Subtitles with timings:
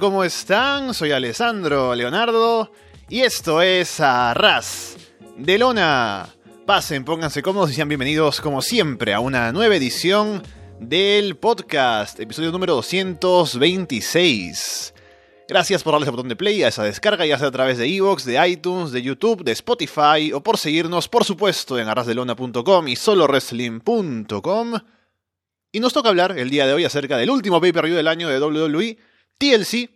[0.00, 0.92] ¿cómo están?
[0.92, 2.72] Soy Alessandro Leonardo
[3.08, 4.96] y esto es Arras
[5.36, 6.34] de Lona.
[6.66, 10.42] Pasen, pónganse cómodos y sean bienvenidos como siempre a una nueva edición
[10.80, 14.94] del podcast, episodio número 226.
[15.48, 17.86] Gracias por darle ese botón de play a esa descarga, ya sea a través de
[17.86, 22.96] Evox, de iTunes, de YouTube, de Spotify o por seguirnos, por supuesto, en arrasdelona.com y
[22.96, 24.72] solowrestling.com.
[25.70, 28.40] Y nos toca hablar el día de hoy acerca del último pay-per-view del año de
[28.40, 28.98] WWE,
[29.44, 29.90] TLC,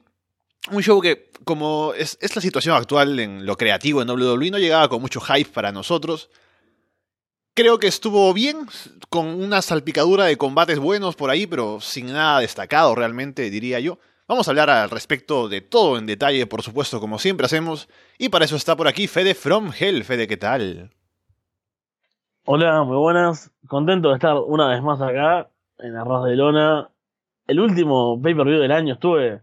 [0.73, 4.89] un show que, como es, la situación actual en lo creativo en WWE, no llegaba
[4.89, 6.29] con mucho hype para nosotros.
[7.55, 8.67] Creo que estuvo bien,
[9.09, 13.99] con una salpicadura de combates buenos por ahí, pero sin nada destacado realmente, diría yo.
[14.29, 17.89] Vamos a hablar al respecto de todo en detalle, por supuesto, como siempre hacemos.
[18.19, 20.05] Y para eso está por aquí Fede From Hell.
[20.05, 20.91] Fede, ¿qué tal?
[22.45, 23.51] Hola, muy buenas.
[23.67, 26.91] Contento de estar una vez más acá en Arroz de Lona
[27.49, 29.43] el último pay-per-view del año estuve.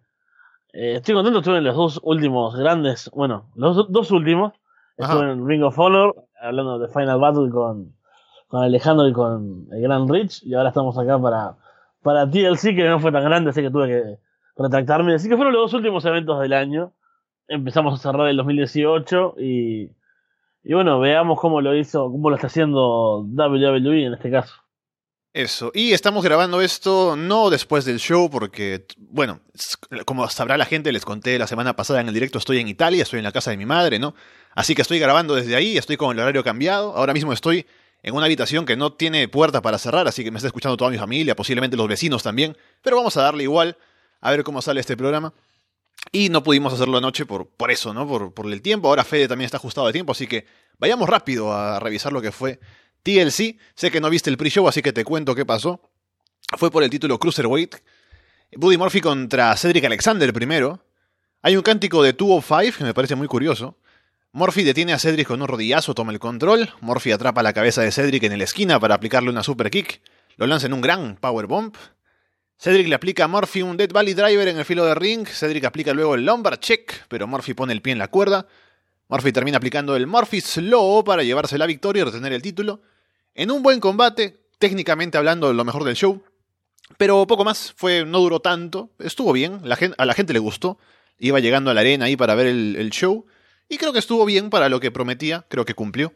[0.72, 3.10] Eh, estoy contento, estuve en los dos últimos grandes.
[3.14, 4.54] Bueno, los dos últimos.
[4.98, 7.94] Estuve en Ring of Honor, hablando de Final Battle con,
[8.48, 10.44] con Alejandro y con el Gran Rich.
[10.44, 11.58] Y ahora estamos acá para,
[12.02, 14.20] para TLC, que no fue tan grande, así que tuve que
[14.56, 15.16] retractarme.
[15.16, 16.94] Así que fueron los dos últimos eventos del año.
[17.50, 19.92] Empezamos a cerrar el 2018 y,
[20.64, 24.65] y bueno, veamos cómo lo hizo, cómo lo está haciendo WWE en este caso.
[25.36, 29.42] Eso, y estamos grabando esto no después del show porque, bueno,
[30.06, 33.04] como sabrá la gente, les conté la semana pasada en el directo, estoy en Italia,
[33.04, 34.16] estoy en la casa de mi madre, ¿no?
[34.54, 37.66] Así que estoy grabando desde ahí, estoy con el horario cambiado, ahora mismo estoy
[38.02, 40.90] en una habitación que no tiene puerta para cerrar, así que me está escuchando toda
[40.90, 43.78] mi familia, posiblemente los vecinos también, pero vamos a darle igual,
[44.22, 45.34] a ver cómo sale este programa.
[46.14, 48.08] Y no pudimos hacerlo anoche por, por eso, ¿no?
[48.08, 50.46] Por, por el tiempo, ahora Fede también está ajustado de tiempo, así que
[50.78, 52.62] vayamos rápido a revisar lo que fue
[53.06, 55.80] TLC, sé que no viste el pre-show, así que te cuento qué pasó.
[56.58, 57.76] Fue por el título Cruiserweight.
[58.58, 60.84] Buddy Murphy contra Cedric Alexander primero.
[61.44, 63.78] Hay un cántico de 205 que me parece muy curioso.
[64.32, 66.68] Murphy detiene a Cedric con un rodillazo, toma el control.
[66.82, 70.02] Murphy atrapa la cabeza de Cedric en la esquina para aplicarle una super kick.
[70.38, 71.76] Lo lanza en un gran power bomb.
[72.58, 75.28] Cedric le aplica a Murphy un Dead Valley Driver en el filo de ring.
[75.28, 78.48] Cedric aplica luego el Lumbar Check, pero Murphy pone el pie en la cuerda.
[79.10, 82.82] Murphy termina aplicando el Murphy Slow para llevarse la victoria y retener el título.
[83.36, 86.24] En un buen combate, técnicamente hablando, lo mejor del show.
[86.98, 89.60] Pero poco más, fue, no duró tanto, estuvo bien,
[89.98, 90.78] a la gente le gustó.
[91.20, 93.26] Iba llegando a la arena ahí para ver el, show.
[93.68, 96.14] Y creo que estuvo bien para lo que prometía, creo que cumplió.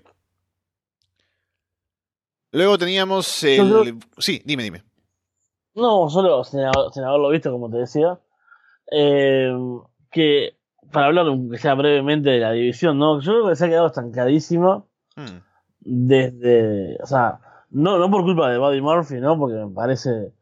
[2.52, 4.00] Luego teníamos el...
[4.18, 4.84] Sí, dime, dime.
[5.76, 8.18] No, solo sin, haberlo visto, como te decía.
[8.92, 9.54] Eh,
[10.12, 10.58] que
[10.92, 13.20] para hablar, que sea brevemente de la división, ¿no?
[13.20, 14.86] Yo creo que se ha quedado estancadísima.
[15.16, 15.49] Hmm
[15.82, 17.40] desde, o sea,
[17.72, 19.38] no, no por culpa de Buddy Murphy, ¿no?
[19.38, 20.34] Porque me parece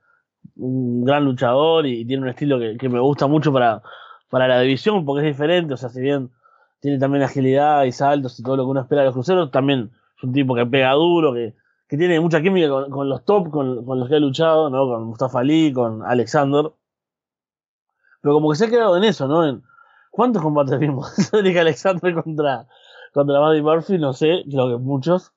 [0.55, 3.81] un gran luchador y tiene un estilo que, me gusta mucho para,
[4.29, 6.31] para la división, porque es diferente, o sea, si bien
[6.79, 9.91] tiene también agilidad y saltos y todo lo que uno espera de los cruceros, también
[10.17, 11.55] es un tipo que pega duro, que,
[11.87, 14.87] que tiene mucha química con, los top, con, con, los que ha luchado, ¿no?
[14.87, 16.71] Con Mustafa Ali, con Alexander.
[18.21, 19.47] Pero como que se ha quedado en eso, ¿no?
[19.47, 19.63] En,
[20.11, 21.13] ¿Cuántos combates vimos?
[21.29, 22.67] Cedric Alexander contra,
[23.13, 25.33] contra Buddy Murphy, no sé, creo que muchos.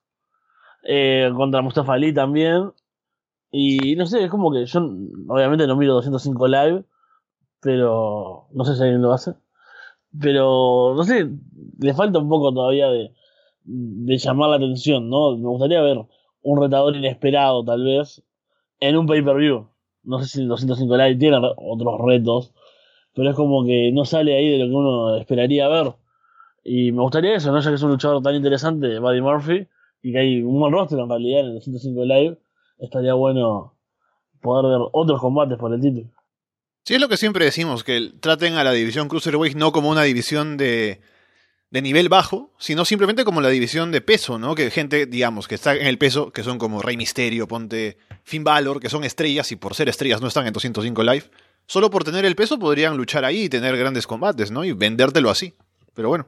[0.83, 2.71] Eh, contra Mustafa Ali también.
[3.51, 4.79] Y no sé, es como que yo
[5.27, 6.83] obviamente no miro 205 live,
[7.61, 9.33] pero no sé si alguien lo hace.
[10.19, 11.29] Pero no sé,
[11.79, 13.13] le falta un poco todavía de,
[13.63, 15.37] de llamar la atención, ¿no?
[15.37, 15.99] Me gustaría ver
[16.41, 18.23] un retador inesperado, tal vez,
[18.79, 19.67] en un pay-per-view.
[20.03, 22.53] No sé si 205 live tiene otros retos,
[23.13, 25.93] pero es como que no sale ahí de lo que uno esperaría ver.
[26.63, 27.59] Y me gustaría eso, ¿no?
[27.59, 29.67] Ya que es un luchador tan interesante, Buddy Murphy,
[30.01, 32.37] y que hay un buen rostro en realidad en el 105 Live,
[32.79, 33.75] estaría bueno
[34.41, 36.07] poder ver otros combates por el título.
[36.83, 40.01] Sí, es lo que siempre decimos, que traten a la división Cruiserweight no como una
[40.03, 41.01] división de,
[41.69, 44.55] de nivel bajo, sino simplemente como la división de peso, ¿no?
[44.55, 48.43] Que gente, digamos, que está en el peso, que son como Rey Misterio, Ponte Finn
[48.43, 51.25] Balor, que son estrellas y por ser estrellas no están en 205 Live,
[51.67, 54.63] solo por tener el peso podrían luchar ahí y tener grandes combates, ¿no?
[54.63, 55.53] Y vendértelo así.
[55.93, 56.25] Pero bueno.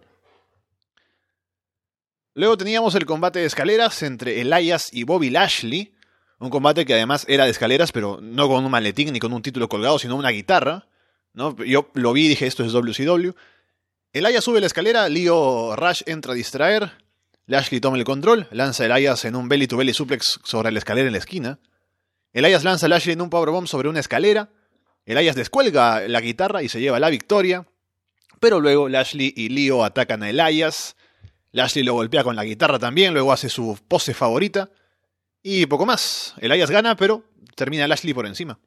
[2.35, 5.93] Luego teníamos el combate de escaleras entre Elias y Bobby Lashley.
[6.39, 9.43] Un combate que además era de escaleras, pero no con un maletín ni con un
[9.43, 10.87] título colgado, sino una guitarra.
[11.33, 11.55] ¿no?
[11.63, 13.31] Yo lo vi y dije, esto es WCW.
[14.13, 16.91] Elias sube la escalera, Leo Rush entra a distraer.
[17.45, 20.79] Lashley toma el control, lanza a Elias en un belly to belly suplex sobre la
[20.79, 21.59] escalera en la esquina.
[22.31, 24.49] Elias lanza a Lashley en un powerbomb sobre una escalera.
[25.05, 27.67] Elias descuelga la guitarra y se lleva la victoria.
[28.39, 30.95] Pero luego Lashley y Leo atacan a Elias.
[31.53, 34.69] Lashley lo golpea con la guitarra también, luego hace su pose favorita.
[35.41, 36.33] Y poco más.
[36.39, 37.23] Elias gana, pero
[37.55, 38.59] termina Lashley por encima.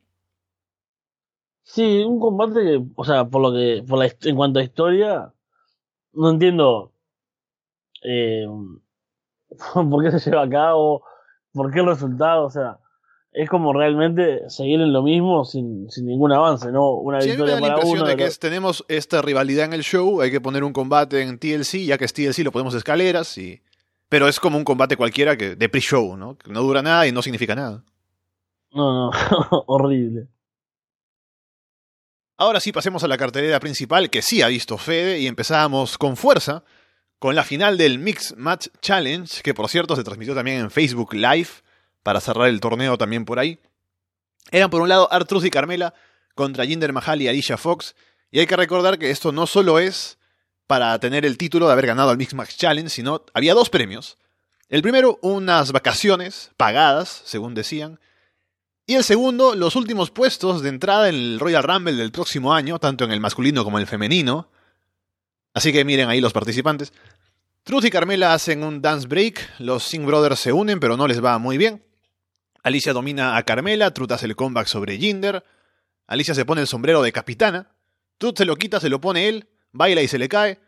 [1.63, 5.33] Sí, un combate que, o sea, por lo que, por la, en cuanto a historia,
[6.13, 6.93] no entiendo
[8.05, 8.47] eh,
[9.75, 11.03] por qué se lleva a cabo,
[11.53, 12.79] por qué el resultado, o sea,
[13.37, 16.93] es como realmente seguir en lo mismo sin, sin ningún avance, ¿no?
[16.93, 20.31] Una victoria me da la impresión de que tenemos esta rivalidad en el show, hay
[20.31, 23.61] que poner un combate en TLC, ya que es TLC lo ponemos escaleras, y...
[24.09, 26.39] pero es como un combate cualquiera que de pre-show, ¿no?
[26.39, 27.85] Que no dura nada y no significa nada.
[28.73, 29.11] No, no,
[29.67, 30.29] horrible.
[32.39, 36.17] Ahora sí pasemos a la cartelera principal que sí ha visto Fede y empezábamos con
[36.17, 36.65] fuerza
[37.19, 41.13] con la final del Mix Match Challenge, que por cierto se transmitió también en Facebook
[41.13, 41.66] Live
[42.07, 43.59] para cerrar el torneo también por ahí.
[44.53, 45.93] Eran por un lado Artruz y Carmela
[46.37, 47.97] contra Jinder Mahal y Alicia Fox.
[48.31, 50.17] Y hay que recordar que esto no solo es
[50.69, 54.19] para tener el título de haber ganado al Mix Match Challenge, sino había dos premios.
[54.69, 57.99] El primero, unas vacaciones pagadas, según decían.
[58.87, 62.79] Y el segundo, los últimos puestos de entrada en el Royal Rumble del próximo año,
[62.79, 64.49] tanto en el masculino como en el femenino.
[65.55, 66.93] Así que miren ahí los participantes.
[67.65, 71.21] Truth y Carmela hacen un dance break, los Sing Brothers se unen pero no les
[71.21, 71.83] va muy bien.
[72.67, 75.45] Alicia domina a Carmela, Truth hace el comeback sobre Jinder.
[76.09, 77.71] Alicia se pone el sombrero de capitana.
[78.19, 80.59] Truth se lo quita, se lo pone él, baila y se le cae.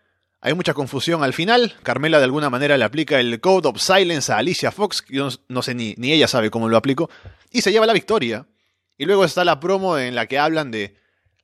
[0.40, 1.74] Hay mucha confusión al final.
[1.82, 5.04] Carmela de alguna manera le aplica el Code of Silence a Alicia Fox.
[5.08, 7.10] Yo no, sé ni, ni ella sabe cómo lo aplicó.
[7.50, 8.46] Y se lleva la victoria.
[8.96, 10.94] Y luego está la promo en la que hablan de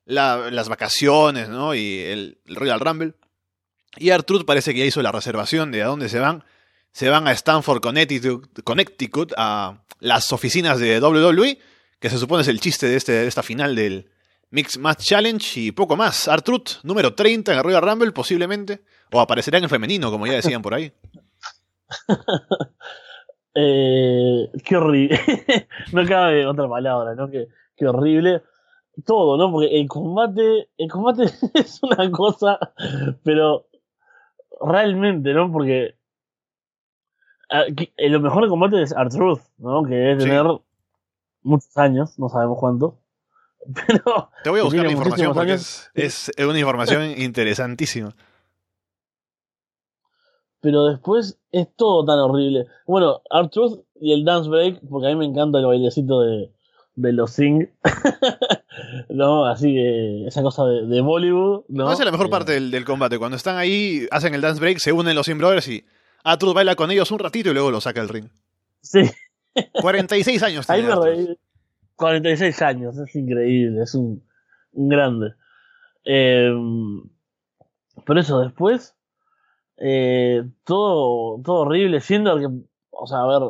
[0.04, 1.74] las vacaciones ¿no?
[1.74, 3.14] y el, el Royal Rumble.
[3.96, 6.44] Y Artruth parece que ya hizo la reservación de a dónde se van.
[6.94, 11.58] Se van a Stanford, Connecticut, a las oficinas de WWE,
[11.98, 14.08] que se supone es el chiste de, este, de esta final del
[14.50, 16.28] Mix Match Challenge y poco más.
[16.28, 18.84] Artruth, número 30 en el Royal Rumble, posiblemente.
[19.10, 20.92] O aparecerá en el femenino, como ya decían por ahí.
[23.56, 25.18] eh, qué horrible.
[25.92, 27.28] no cabe otra palabra, ¿no?
[27.28, 28.44] Qué, qué horrible
[29.04, 29.50] todo, ¿no?
[29.50, 31.24] Porque el combate, el combate
[31.54, 32.60] es una cosa,
[33.24, 33.66] pero
[34.60, 35.50] realmente, ¿no?
[35.50, 35.96] Porque
[37.98, 39.82] lo mejor de combate es Artruth, ¿no?
[39.84, 40.44] Que es tener
[41.42, 42.98] muchos años, no sabemos cuánto.
[43.86, 48.14] Pero Te voy a buscar la información porque es, una información interesantísima.
[50.60, 52.66] Pero después es todo tan horrible.
[52.86, 56.50] Bueno, Artruth y el dance break, porque a mí me encanta el bailecito de,
[56.94, 57.70] de los Sing.
[59.08, 59.46] ¿No?
[59.46, 61.64] Así que esa cosa de, Bollywood.
[61.68, 61.92] ¿no?
[61.92, 63.18] Esa es la mejor eh, parte del, del, combate.
[63.18, 65.84] Cuando están ahí, hacen el dance break, se unen los Sing Brothers y
[66.38, 68.28] Tú baila con ellos un ratito y luego lo saca el ring.
[68.80, 69.10] Sí.
[69.80, 70.68] 46 años.
[70.70, 71.38] Ahí me reí.
[71.96, 74.22] 46 años, es increíble, es un,
[74.72, 75.34] un grande.
[76.04, 76.52] Eh,
[78.04, 78.96] por eso después,
[79.76, 82.48] eh, todo, todo horrible, siendo que,
[82.90, 83.48] o sea, a ver,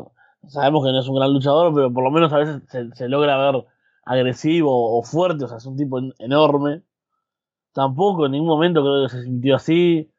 [0.48, 2.62] sabemos que no es un gran luchador, pero por lo menos a veces
[2.94, 3.64] se, logra ver
[4.04, 6.82] agresivo o fuerte, o sea, es un tipo enorme.
[7.72, 10.10] Tampoco en ningún momento creo que se sintió así.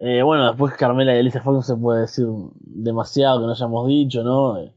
[0.00, 2.26] Eh, bueno, después Carmela y Alicia Fox no se puede decir
[2.60, 4.58] demasiado que no hayamos dicho, ¿no?
[4.58, 4.72] Eh,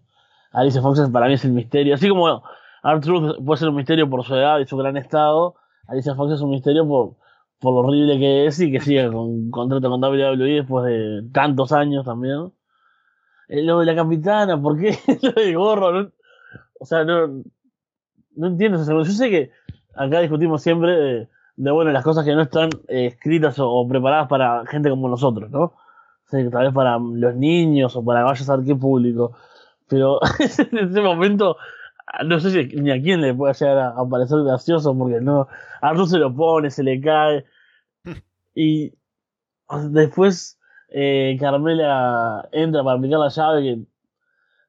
[0.51, 1.93] Alicia Fox para mí es el misterio.
[1.95, 2.43] Así como
[2.81, 5.55] Arthur puede ser un misterio por su edad y su gran estado,
[5.87, 7.15] Alicia Fox es un misterio por,
[7.59, 11.71] por lo horrible que es y que sigue con contrato con WWE después de tantos
[11.71, 12.51] años también.
[13.47, 16.11] Eh, lo de la capitana, ¿por qué lo de gorro?
[16.79, 17.43] o sea, no,
[18.35, 18.83] no entiendo.
[18.83, 19.51] Yo sé que
[19.95, 24.65] acá discutimos siempre de bueno las cosas que no están eh, escritas o, preparadas para
[24.67, 25.73] gente como nosotros, ¿no?
[26.29, 29.35] Tal vez para los niños o para vaya a qué público.
[29.87, 31.57] Pero en ese momento,
[32.25, 35.47] no sé si ni a quién le puede llegar a, parecer gracioso porque no,
[35.81, 37.45] a Arthur se lo pone, se le cae.
[38.55, 38.93] Y
[39.89, 40.57] después
[40.89, 43.85] eh, Carmela entra para aplicar la llave que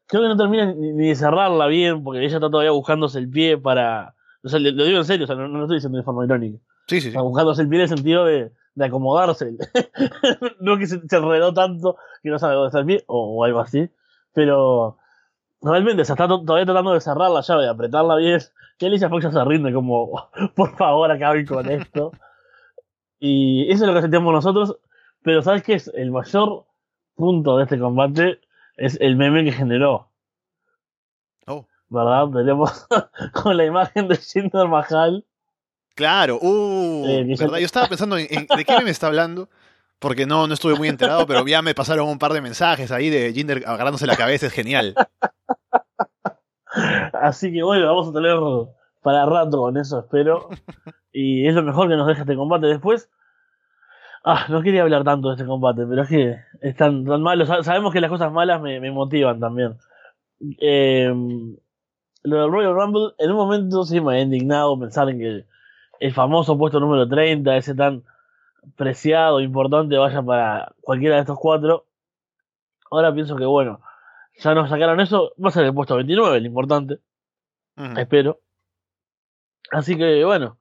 [0.06, 3.58] creo que no termina ni, de cerrarla bien porque ella está todavía buscándose el pie
[3.58, 4.14] para...
[4.44, 6.24] O sea, lo, digo en serio, o sea, no, no lo estoy diciendo de forma
[6.24, 6.58] irónica.
[6.92, 7.16] Sí, sí, sí.
[7.16, 9.56] pie en el sentido de, de acomodarse.
[10.60, 13.60] no que se, se, enredó tanto que no sabe dónde está el pie o, algo
[13.60, 13.88] así.
[14.34, 14.98] Pero
[15.62, 18.40] realmente se está todavía tratando de cerrar la llave, de apretarla bien.
[18.76, 22.12] Que Alicia Fox ya se rinde como, por favor, acaben con esto.
[23.18, 24.76] Y eso es lo que sentimos nosotros.
[25.22, 25.88] Pero ¿sabes qué es?
[25.94, 26.66] El mayor
[27.14, 28.38] punto de este combate
[28.76, 30.10] es el meme que generó.
[31.46, 31.64] Oh.
[31.88, 32.28] ¿Verdad?
[32.34, 32.86] Tenemos
[33.32, 35.24] con la imagen de Jinder Mahal
[35.94, 37.58] Claro, uh, ¿verdad?
[37.58, 39.48] Yo estaba pensando en, de qué me está hablando,
[39.98, 43.10] porque no, no estuve muy enterado, pero ya me pasaron un par de mensajes ahí
[43.10, 44.94] de Jinder agarrándose la cabeza, es genial.
[47.12, 48.36] Así que bueno, vamos a tener
[49.02, 50.48] para rato con eso, espero.
[51.12, 52.66] Y es lo mejor que nos deja este combate.
[52.66, 53.10] Después,
[54.24, 57.44] ah, no quería hablar tanto de este combate, pero es que es tan, malo.
[57.62, 59.76] Sabemos que las cosas malas me, motivan también.
[60.58, 61.12] Eh,
[62.22, 65.44] lo del Royal Rumble, en un momento sí me he indignado pensar en que
[66.02, 68.02] el famoso puesto número 30, ese tan
[68.76, 71.86] preciado, importante, vaya para cualquiera de estos cuatro.
[72.90, 73.80] Ahora pienso que bueno,
[74.36, 76.98] ya nos sacaron eso, va a ser el puesto 29, el importante.
[77.96, 78.40] Espero.
[79.70, 80.58] Así que bueno,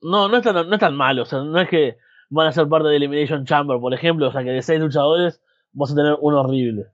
[0.00, 1.98] no, no es, tan, no es tan malo, o sea, no es que
[2.30, 5.42] van a ser parte de Elimination Chamber, por ejemplo, o sea que de seis luchadores
[5.72, 6.86] vas a tener uno horrible.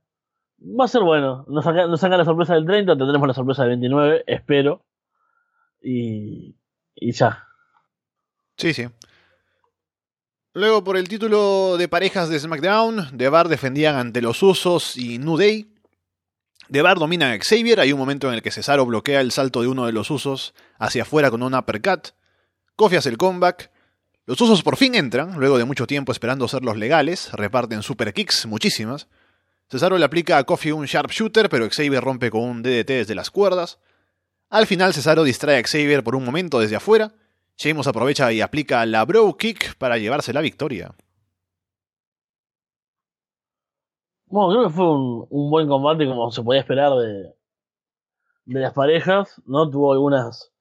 [0.59, 3.73] Va a ser bueno, nos sacan, nos la sorpresa del 30, tendremos la sorpresa del
[3.73, 4.87] 29, espero.
[5.83, 6.57] Y,
[6.95, 7.47] y ya.
[8.57, 8.89] Sí, sí.
[10.55, 15.19] Luego, por el título de parejas de SmackDown, The Bar defendían ante los Usos y
[15.19, 15.73] New Day.
[16.71, 19.63] The Bar domina a Xavier, hay un momento en el que Cesaro bloquea el salto
[19.63, 22.09] de uno de los Usos hacia afuera con un uppercut.
[22.77, 23.71] Kofi hace el comeback.
[24.27, 28.13] Los Usos por fin entran, luego de mucho tiempo esperando ser los legales, reparten super
[28.13, 29.09] kicks, muchísimas.
[29.71, 33.31] Cesaro le aplica a Kofi un sharpshooter, pero Xavier rompe con un DDT desde las
[33.31, 33.79] cuerdas.
[34.53, 37.11] Al final Cesaro distrae a Xavier por un momento desde afuera.
[37.57, 40.95] Sheamus aprovecha y aplica la Bro Kick para llevarse la victoria.
[44.27, 47.33] Bueno, creo que fue un, buen combate como se podía esperar de,
[48.45, 49.71] de las parejas, ¿no?
[49.71, 50.53] Tuvo algunas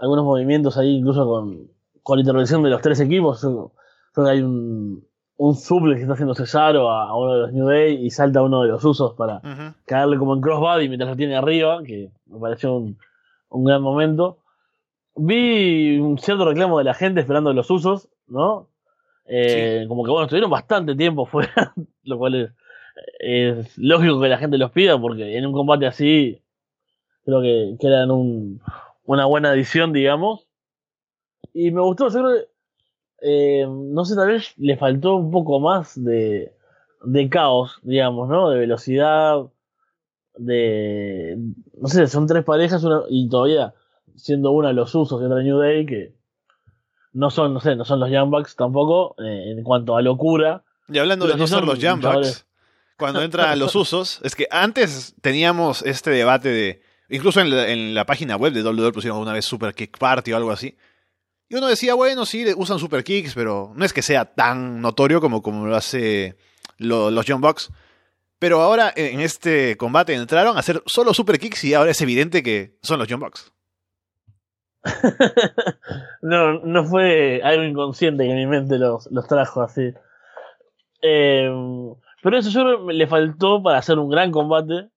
[0.00, 1.70] algunos movimientos ahí, incluso con,
[2.02, 3.42] con la intervención de los tres equipos.
[3.42, 5.06] Creo que hay un,
[5.36, 8.62] un suple que está haciendo Cesaro a, uno de los New Day y salta uno
[8.62, 9.40] de los usos para
[9.84, 12.98] caerle como en crossbody mientras lo tiene arriba, que me pareció un,
[13.48, 14.38] un gran momento.
[15.16, 18.68] Vi un cierto reclamo de la gente esperando los usos, ¿no?
[19.26, 21.72] Eh, como que bueno, estuvieron bastante tiempo fuera,
[22.02, 22.50] lo cual es,
[23.20, 26.42] es, lógico que la gente los pida, porque en un combate así
[27.24, 28.60] creo que, que eran un,
[29.04, 30.46] una buena edición, digamos.
[31.52, 32.54] Y me gustó, yo creo que
[33.26, 36.52] eh, no sé, tal vez le faltó un poco más de,
[37.04, 38.50] de caos, digamos, ¿no?
[38.50, 39.46] De velocidad,
[40.36, 41.36] de...
[41.80, 43.74] No sé, son tres parejas y todavía
[44.16, 46.14] siendo una los usos de otra New Day que
[47.12, 50.64] no son, no sé, no son los Young Bucks tampoco eh, en cuanto a locura.
[50.88, 52.46] Y hablando de no ser los Young Bucks,
[52.96, 57.94] cuando entran los usos, es que antes teníamos este debate de, incluso en la, en
[57.94, 60.76] la página web de WWE pusieron una vez Super Kick Party o algo así,
[61.48, 65.20] y uno decía, bueno, sí, usan super kicks, pero no es que sea tan notorio
[65.20, 66.36] como, como lo hace
[66.78, 67.70] los John Bucks.
[68.44, 72.42] Pero ahora en este combate entraron a hacer solo super kicks y ahora es evidente
[72.42, 73.54] que son los John Bucks.
[76.20, 79.94] no, no fue algo inconsciente que mi mente los, los trajo así.
[81.00, 84.90] Em, pero eso yo le faltó para hacer un gran combate.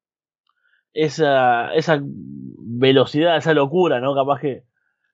[0.94, 4.14] Esa, esa velocidad, esa locura, ¿no?
[4.14, 4.66] Capaz que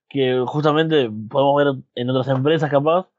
[0.10, 3.10] que justamente podemos ver en otras empresas capaz,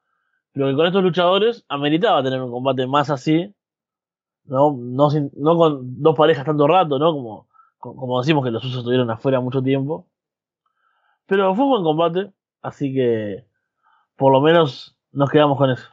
[0.53, 3.55] pero que con estos luchadores ameritaba tener un combate más así,
[4.45, 7.13] no, no, con dos parejas tanto rato, ¿no?
[7.13, 7.49] Como,
[7.79, 10.07] como decimos que los usos estuvieron afuera mucho tiempo.
[11.27, 12.33] Pero fue un buen combate,
[12.63, 13.47] así que
[14.17, 15.89] por lo menos nos quedamos con eso.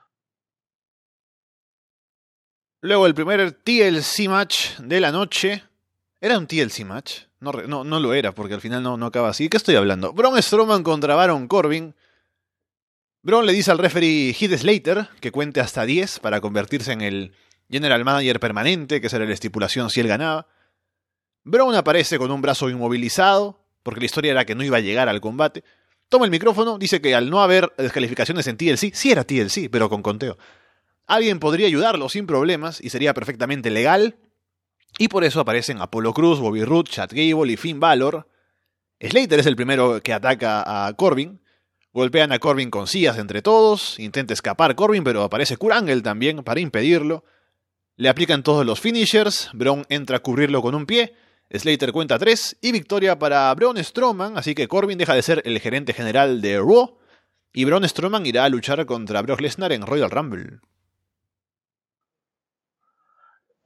[2.81, 5.63] Luego el primer TLC match de la noche.
[6.19, 7.21] ¿Era un TLC match?
[7.39, 9.49] No, no, no, lo era, porque al final no, no acaba así.
[9.49, 10.13] ¿Qué estoy hablando?
[10.13, 11.95] Braun Strowman contra Baron Corbin.
[13.23, 17.33] Braun le dice al referee Heath Slater que cuente hasta 10 para convertirse en el
[17.71, 20.47] General Manager permanente, que será la estipulación si él ganaba.
[21.43, 25.09] Braun aparece con un brazo inmovilizado, porque la historia era que no iba a llegar
[25.09, 25.63] al combate.
[26.09, 29.89] Toma el micrófono, dice que al no haber descalificaciones en TLC, sí era TLC, pero
[29.89, 30.37] con conteo.
[31.07, 34.17] Alguien podría ayudarlo sin problemas y sería perfectamente legal
[34.97, 38.27] y por eso aparecen Apollo Cruz, Bobby Roode, Chad Gable y Finn Balor.
[38.99, 41.41] Slater es el primero que ataca a Corbin.
[41.93, 43.99] Golpean a Corbin con sillas entre todos.
[43.99, 47.23] Intenta escapar Corbin, pero aparece Kurt también para impedirlo.
[48.01, 49.51] Le aplican todos los finishers.
[49.53, 51.13] Braun entra a cubrirlo con un pie.
[51.51, 52.57] Slater cuenta tres.
[52.59, 54.39] Y victoria para Braun Strowman.
[54.39, 56.97] Así que Corbin deja de ser el gerente general de Raw.
[57.53, 60.61] Y Braun Strowman irá a luchar contra Brock Lesnar en Royal Rumble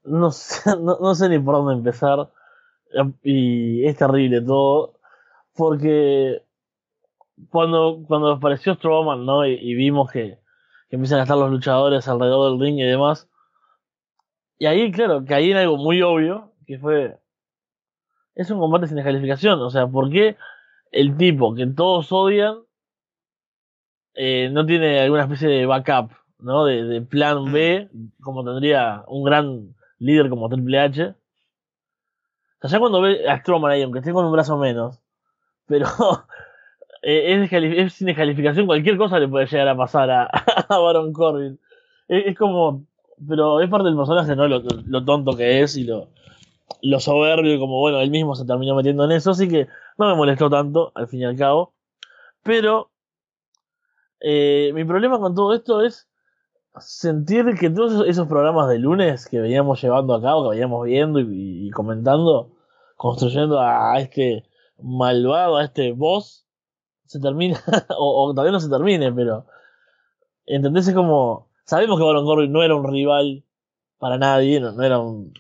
[0.04, 0.70] no sé,
[1.30, 2.30] ni por dónde empezar.
[3.24, 4.96] Y es terrible todo.
[5.56, 6.42] Porque
[7.50, 9.46] cuando, cuando apareció Strowman, ¿no?
[9.46, 10.40] Y, vimos que,
[10.90, 13.30] empiezan a estar los luchadores alrededor del ring y demás.
[14.58, 17.18] Y ahí, claro, que ahí hay algo muy obvio, que fue...
[18.36, 19.62] Es un combate sin descalificación.
[19.62, 20.38] O sea, ¿por qué
[20.92, 22.60] el tipo que todos odian
[24.14, 26.66] eh, no tiene alguna especie de backup, ¿no?
[26.66, 27.90] De, de plan B,
[28.22, 31.16] como tendría un gran líder como Triple H.
[32.62, 35.02] O sea, ya cuando ve a Strowman ahí, aunque esté con un brazo menos,
[35.68, 35.88] pero
[37.02, 40.30] eh, es, sin descalificación, cualquier cosa le puede llegar a pasar a,
[40.70, 41.60] Baron Corbin.
[42.08, 42.86] Es, como,
[43.28, 44.48] pero es parte del personaje, ¿no?
[44.48, 46.10] Lo, tonto que es y lo,
[46.82, 49.68] lo soberbio, como bueno, él mismo se terminó metiendo en eso, así que
[49.98, 51.74] no me molestó tanto, al fin y al cabo.
[52.44, 52.92] Pero
[54.20, 56.08] Eh, mi problema con todo esto es
[56.80, 61.20] sentir que todos esos programas de lunes que veníamos llevando a cabo, que veníamos viendo
[61.20, 62.52] y, comentando,
[62.98, 64.46] construyendo a, este
[64.82, 66.48] malvado, a este boss,
[67.06, 67.62] se termina,
[68.00, 69.46] o, todavía no se termine, pero
[70.46, 70.88] ¿entendés?
[70.88, 73.44] Es como, sabemos que Baron Corbin no era un rival
[73.98, 75.34] para nadie, no, era un,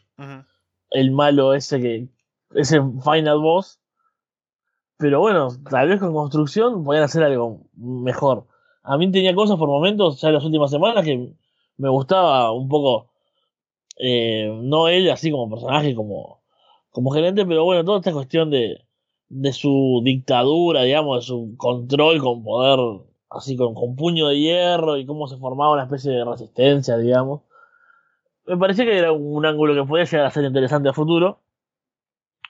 [0.89, 2.07] el malo ese que,
[2.53, 3.79] ese final boss,
[4.97, 8.47] pero bueno, tal vez con construcción podían hacer algo mejor.
[8.83, 11.33] A mí tenía cosas por momentos, ya en las últimas semanas, que
[11.77, 13.11] me gustaba un poco,
[13.97, 16.41] eh, no él así como personaje, como,
[16.91, 18.85] como gerente, pero bueno, toda esta cuestión de,
[19.27, 24.97] de su dictadura, digamos, de su control con poder, así con, con puño de hierro
[24.97, 27.41] y cómo se formaba una especie de resistencia, digamos.
[28.45, 31.39] Me parecía que era un ángulo que podía llegar a ser interesante a futuro.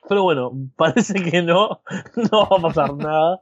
[0.07, 1.81] Pero bueno, parece que no,
[2.31, 3.41] no va a pasar nada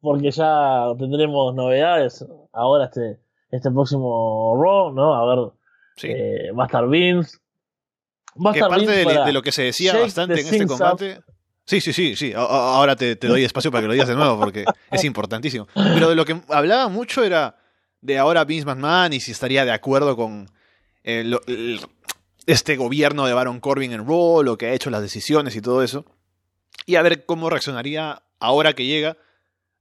[0.00, 5.14] porque ya tendremos novedades ahora este, este próximo Raw, ¿no?
[5.14, 5.52] A ver,
[6.02, 7.38] eh, va a estar Vince.
[8.44, 11.20] Va a estar parte de, lo que se decía bastante en este combate.
[11.66, 12.32] Sí, sí, sí, sí.
[12.36, 15.66] Ahora te, doy espacio para que lo digas de nuevo porque es importantísimo.
[15.74, 17.56] Pero de lo que hablaba mucho era
[18.00, 20.50] de ahora Vince McMahon y si estaría de acuerdo con
[21.04, 21.24] eh,
[22.46, 25.82] este gobierno de Baron Corbin en Raw, lo que ha hecho, las decisiones y todo
[25.82, 26.04] eso.
[26.84, 29.16] Y a ver cómo reaccionaría ahora que llega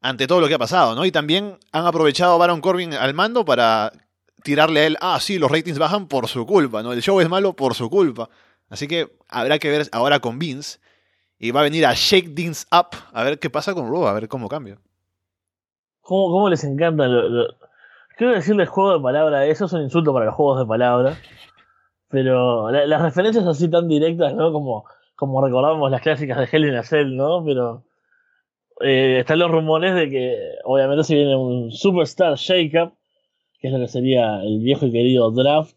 [0.02, 1.06] ante todo lo que ha pasado, ¿no?
[1.06, 3.92] Y también han aprovechado a Baron Corbin al mando para
[4.44, 6.94] tirarle a él, ah, sí, los ratings bajan por su culpa, ¿no?
[6.94, 8.30] El show es malo por su culpa.
[8.70, 10.80] Así que habrá que ver ahora con Vince.
[11.44, 14.14] Y va a venir a Shake Things Up a ver qué pasa con Raw, a
[14.14, 14.78] ver cómo cambia.
[16.00, 17.06] ¿Cómo, cómo les encanta?
[18.18, 21.18] Quiero decirles juego de palabra, eso es un insulto para los juegos de palabra.
[22.08, 24.54] Pero las referencias así tan directas, ¿no?
[24.54, 24.86] Como,
[25.18, 27.44] como recordamos las clásicas de Hell in ¿no?
[27.44, 27.84] Pero
[28.80, 32.94] eh, están los rumores de que obviamente se viene un Superstar Shake-Up,
[33.60, 35.76] que es lo que sería el viejo y querido draft,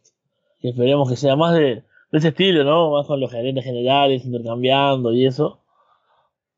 [0.61, 2.93] que esperemos que sea más de, ese estilo, ¿no?
[2.93, 5.63] Más con los gerentes generales intercambiando y eso.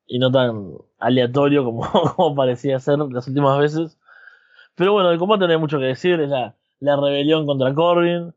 [0.07, 1.65] Y no tan aleatorio
[2.17, 3.99] como, parecía ser las últimas veces.
[4.75, 8.35] Pero bueno, el combate no hay mucho que decir, es la, la rebelión contra Corbin.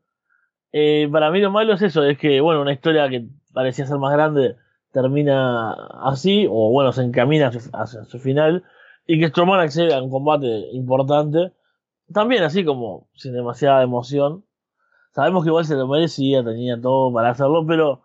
[0.72, 3.98] Eh, para mí lo malo es eso, es que, bueno, una historia que parecía ser
[3.98, 4.56] más grande
[4.92, 5.72] termina
[6.02, 8.64] así, o bueno, se encamina hacia, su final,
[9.06, 11.52] y que Strowman accede a un combate importante,
[12.12, 14.44] también así como sin demasiada emoción.
[15.14, 18.02] Sabemos que igual se lo merecía, tenía todo para hacerlo, pero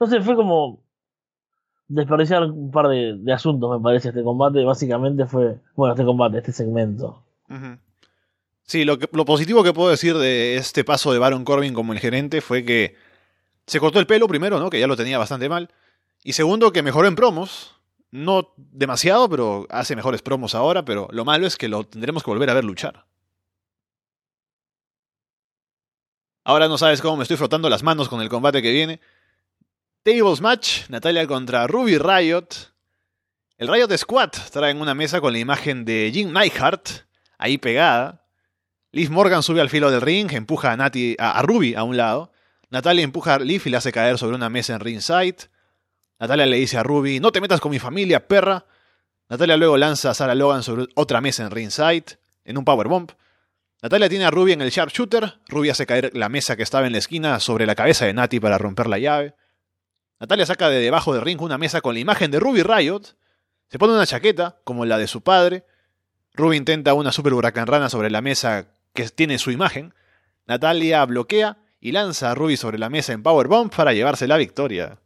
[0.00, 0.80] no sé, fue como
[1.88, 4.64] desperdiciar un par de, asuntos, me parece, este combate.
[4.64, 7.22] Básicamente fue, bueno, este combate, este segmento.
[8.62, 12.00] Sí, lo, lo positivo que puedo decir de este paso de Baron Corbin como el
[12.00, 12.96] gerente fue que
[13.66, 14.70] se cortó el pelo primero, ¿no?
[14.70, 15.70] Que ya lo tenía bastante mal.
[16.24, 17.74] Y segundo, que mejoró en promos.
[18.12, 22.30] No demasiado, pero hace mejores promos ahora, pero lo malo es que lo tendremos que
[22.30, 23.04] volver a ver luchar.
[26.48, 29.00] Ahora no sabes cómo me estoy frotando las manos con el combate que viene.
[30.04, 32.46] Tables Match, Natalia contra Ruby Riot.
[33.58, 36.88] El Riot Squad trae en una mesa con la imagen de Jim Neihart,
[37.36, 38.24] ahí pegada.
[38.92, 42.30] Liv Morgan sube al filo del ring, empuja a, Nati, a, Ruby a un lado.
[42.70, 45.48] Natalia empuja a Liv y la hace caer sobre una mesa en ringside.
[46.20, 48.66] Natalia le dice a Ruby, no te metas con mi familia, perra.
[49.28, 53.10] Natalia luego lanza a Sarah Logan sobre otra mesa en ringside, en un powerbomb.
[53.82, 56.92] Natalia tiene a Ruby en el sharpshooter, Ruby hace caer la mesa que estaba en
[56.92, 59.34] la esquina sobre la cabeza de Nati para romper la llave.
[60.18, 63.16] Natalia saca de debajo del ring una mesa con la imagen de Ruby Riot,
[63.68, 65.64] se pone una chaqueta, como la de su padre.
[66.34, 69.94] Ruby intenta una super huracán rana sobre la mesa que tiene su imagen.
[70.46, 74.98] Natalia bloquea y lanza a Ruby sobre la mesa en Powerbomb para llevarse la victoria.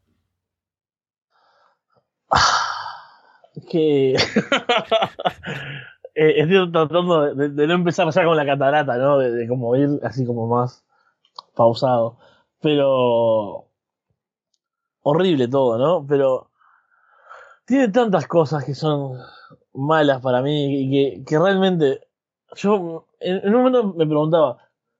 [3.70, 4.14] que
[6.20, 9.16] eh, estoy tratando de, no empezar ya con la catarata, ¿no?
[9.18, 10.84] De, como ir así como más
[11.54, 12.18] pausado.
[12.60, 13.64] Pero
[15.00, 16.06] horrible todo, ¿no?
[16.06, 16.50] Pero
[17.64, 19.18] tiene tantas cosas que son
[19.72, 22.00] malas para mí y que, realmente
[22.54, 24.58] yo en, un momento me preguntaba,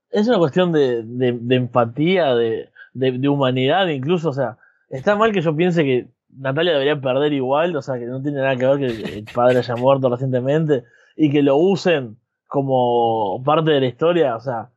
[0.09, 4.31] ¿es una cuestión de, de empatía, de, de, humanidad incluso?
[4.31, 4.57] O sea,
[4.89, 8.41] está mal que yo piense que Natalia debería perder igual, o sea, que no tiene
[8.41, 10.85] nada que ver que el padre haya muerto recientemente
[11.17, 14.71] y que lo usen como parte de la historia, o sea.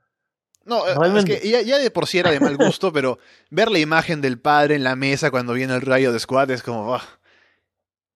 [0.66, 3.18] No, eh, es que ya, de por sí era de mal gusto, pero
[3.50, 6.64] ver la imagen del padre en la mesa cuando viene el rayo de squad es
[6.64, 6.98] como,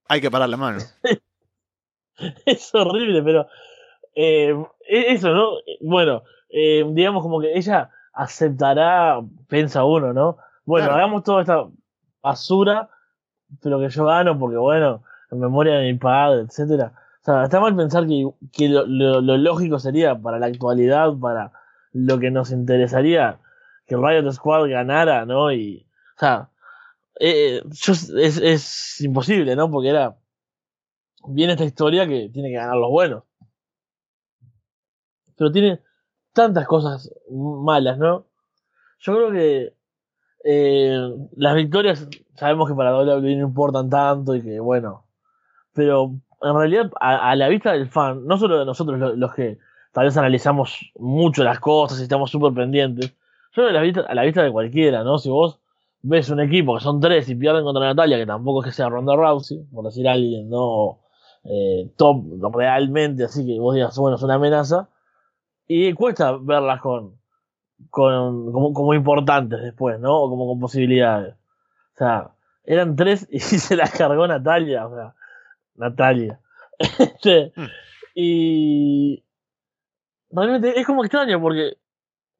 [0.07, 0.79] hay que parar la mano.
[2.45, 3.47] es horrible, pero
[4.15, 4.55] eh,
[4.87, 5.51] e-, eso, ¿no?
[5.81, 10.37] Bueno, eh, digamos como que ella aceptará, piensa uno, ¿no?
[10.63, 11.67] Bueno, hagamos toda esta
[12.21, 12.89] basura
[13.61, 16.93] pero que yo gano porque, bueno, en memoria de mi padre, etcétera.
[17.31, 21.51] Sea, está mal pensar que, lo, lógico sería para la actualidad, para
[21.93, 23.39] lo que nos interesaría,
[23.85, 25.51] que Riot Squad ganara, ¿no?
[25.51, 26.49] Y, o sea,
[27.19, 29.69] eh, es, es imposible, ¿no?
[29.69, 30.17] Porque era
[31.27, 33.23] viene esta historia que tiene que ganar los buenos.
[35.35, 35.81] Pero tiene
[36.33, 38.25] tantas cosas malas, ¿no?
[38.99, 39.75] Yo creo que
[40.43, 40.99] eh,
[41.35, 45.05] las victorias sabemos que para WWE no importan tanto y que bueno,
[45.73, 49.57] pero en realidad a, la vista del fan, no solo de nosotros los, que
[49.91, 53.13] tal vez analizamos mucho las cosas y estamos súper pendientes,
[53.55, 55.17] yo a la, vista, a la vista de cualquiera, ¿no?
[55.17, 55.59] Si vos
[56.01, 58.89] ves un equipo que son tres y pierden contra Natalia, que tampoco es que sea
[58.89, 60.99] Ronda Rousey, por decir alguien, ¿no?
[61.43, 64.89] Eh, top realmente, así que vos digas, bueno, es una amenaza.
[65.67, 67.13] Y cuesta verlas con,
[67.89, 70.17] con como, como importantes después, ¿no?
[70.17, 71.35] O como con posibilidades.
[71.95, 72.31] O sea,
[72.63, 75.15] eran tres y se las cargó Natalia, o sea,
[75.77, 76.39] Natalia.
[76.99, 77.65] Este, mm.
[78.13, 79.23] Y
[80.31, 81.77] realmente es como extraño porque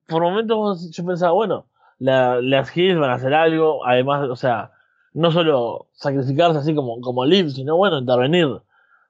[0.08, 1.67] por momentos yo pensaba, bueno,
[2.00, 4.71] las Hills van a hacer algo, además, o sea,
[5.13, 8.47] no solo sacrificarse así como, como Liv, sino bueno, intervenir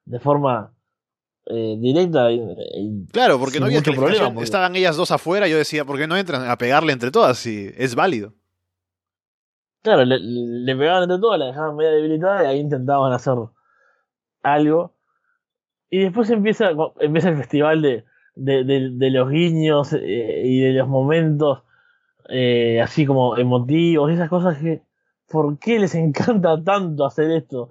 [0.05, 0.73] de forma
[1.45, 2.27] eh, directa.
[3.11, 4.41] claro, porque no había problema.
[4.41, 7.37] Estaban ellas dos afuera, yo decía, ¿por qué no entran a pegarle entre todas?
[7.37, 8.33] Si es válido.
[9.83, 13.35] Claro, le, pegaban entre todas, la dejaban media debilitada y ahí intentaban hacer
[14.53, 14.93] algo.
[15.89, 18.05] Y después empieza, empieza el festival de,
[18.35, 21.63] de, los guiños eh, y de los momentos
[22.29, 24.83] eh, así como emotivos, esas cosas que,
[25.29, 27.69] ¿por qué les encanta tanto hacer esto?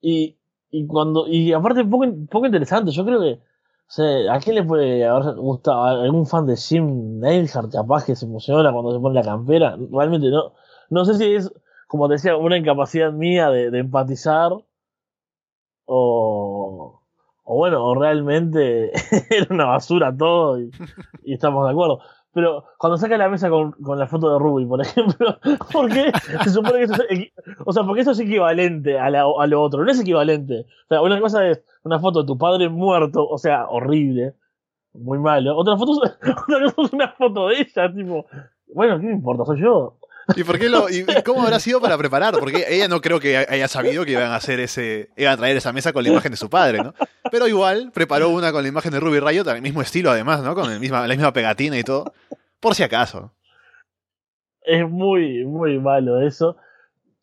[0.00, 0.38] Y,
[0.70, 3.40] y cuando, y aparte poco, poco interesante, yo creo que,
[4.30, 5.84] ¿a quién le puede haber gustado?
[5.84, 9.76] ¿Algún fan de Jim Neidhart capaz que se emociona cuando se pone la campera?
[9.90, 10.54] Realmente no,
[10.90, 11.52] no sé si es,
[11.86, 14.52] como te decía, una incapacidad mía de, de empatizar,
[15.86, 17.00] o,
[17.44, 18.92] o bueno, o realmente
[19.30, 20.70] era una basura todo y,
[21.24, 22.00] y estamos de acuerdo.
[22.36, 25.38] Pero cuando saca la mesa con, con la foto de Ruby, por ejemplo,
[25.72, 26.12] porque
[26.44, 27.32] se supone que eso es,
[27.64, 30.66] o sea, porque eso es equivalente a, la, a lo otro, no es equivalente.
[30.84, 34.34] O sea, una cosa es una foto de tu padre muerto, o sea, horrible,
[34.92, 35.56] muy malo.
[35.56, 38.26] Otra foto, otra cosa es una foto de ella, tipo,
[38.74, 39.46] bueno, ¿qué me importa?
[39.46, 39.96] Soy yo.
[40.34, 42.34] ¿Y por qué lo, y cómo habrá sido para preparar?
[42.38, 45.56] Porque ella no creo que haya sabido que iban a hacer ese, iban a traer
[45.56, 46.94] esa mesa con la imagen de su padre, ¿no?
[47.30, 50.54] Pero igual preparó una con la imagen de Ruby Riot, el mismo estilo además, ¿no?
[50.54, 52.12] Con el misma, la misma pegatina y todo.
[52.58, 53.32] Por si acaso.
[54.62, 56.56] Es muy, muy malo eso.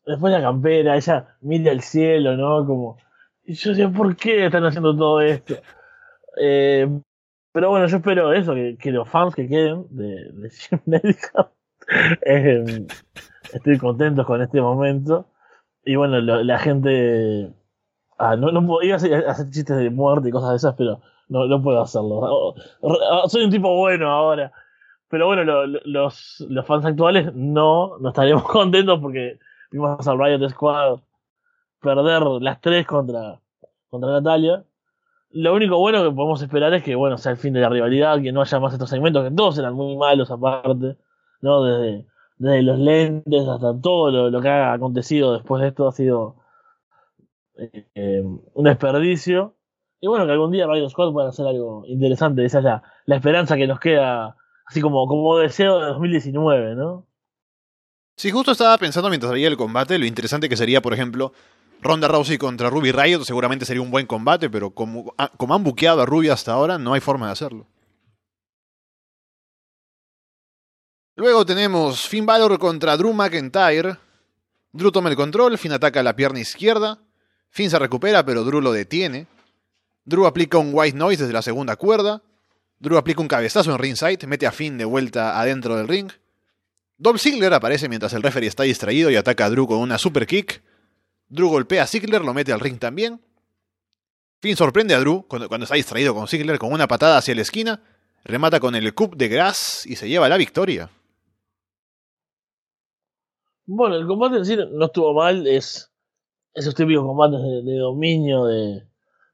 [0.06, 2.66] Después la campera, ella mira el cielo, ¿no?
[2.66, 2.98] Como.
[3.44, 5.56] Y yo decía, ¿por qué están haciendo todo esto?
[6.40, 6.88] Eh,
[7.52, 10.80] pero bueno, yo espero eso, que, los fans que queden de, de Jim
[12.26, 12.86] eh,
[13.52, 15.26] estoy contento con este momento.
[15.84, 17.52] Y bueno, la gente.
[18.18, 21.46] Ah, no, no iba a hacer, chistes de muerte y cosas de esas, pero no,
[21.46, 22.54] no puedo hacerlo.
[23.28, 24.52] Soy un tipo bueno ahora.
[25.08, 29.38] Pero bueno, los, los fans actuales no, no estaríamos contentos porque
[29.70, 31.00] vimos al Riot Squad
[31.80, 33.38] perder las tres contra,
[33.90, 34.64] contra Natalia.
[35.30, 38.20] Lo único bueno que podemos esperar es que, bueno, sea el fin de la rivalidad,
[38.22, 40.96] que no haya más estos segmentos, que todos eran muy malos aparte,
[41.44, 41.62] ¿no?
[41.62, 42.06] Desde,
[42.38, 46.36] desde los lentes hasta todo lo, que ha acontecido después de esto ha sido
[47.94, 49.54] eh, un desperdicio.
[50.00, 52.44] Y bueno, que algún día Riot Squad pueda hacer algo interesante.
[52.44, 57.06] Esa es la, la esperanza que nos queda Así como, como deseo de 2019, ¿no?
[58.16, 61.32] Sí, justo estaba pensando mientras veía el combate, lo interesante que sería, por ejemplo,
[61.82, 65.64] Ronda Rousey contra Ruby Riot, seguramente sería un buen combate, pero como, ah, como han
[65.64, 67.66] buqueado a Ruby hasta ahora, no hay forma de hacerlo.
[71.16, 73.96] Luego tenemos Finn Balor contra Drew McIntyre.
[74.72, 76.98] Drew toma el control, Finn ataca la pierna izquierda.
[77.50, 79.28] Finn se recupera, pero Drew lo detiene.
[80.04, 82.20] Drew aplica un white noise desde la segunda cuerda.
[82.80, 86.10] Drew aplica un cabezazo en ringside, mete a Finn de vuelta adentro del ring.
[86.98, 90.26] Dolph Ziggler aparece mientras el referee está distraído y ataca a Drew con una super
[90.26, 90.62] kick.
[91.28, 93.20] Drew golpea a Ziggler, lo mete al ring también.
[94.40, 97.80] Finn sorprende a Drew cuando, está distraído con Ziggler con una patada hacia la esquina,
[98.24, 100.90] remata con el cup de Grass y se lleva la victoria.
[103.66, 105.90] Bueno, el combate en sí no estuvo mal, es
[106.54, 108.86] esos típicos combates de, dominio de,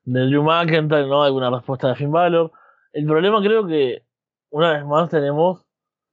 [0.04, 1.22] de Drew McIntyre, ¿no?
[1.22, 2.50] Alguna respuesta de Finn Balor.
[2.92, 4.02] El problema creo que,
[4.50, 5.64] una vez más, tenemos,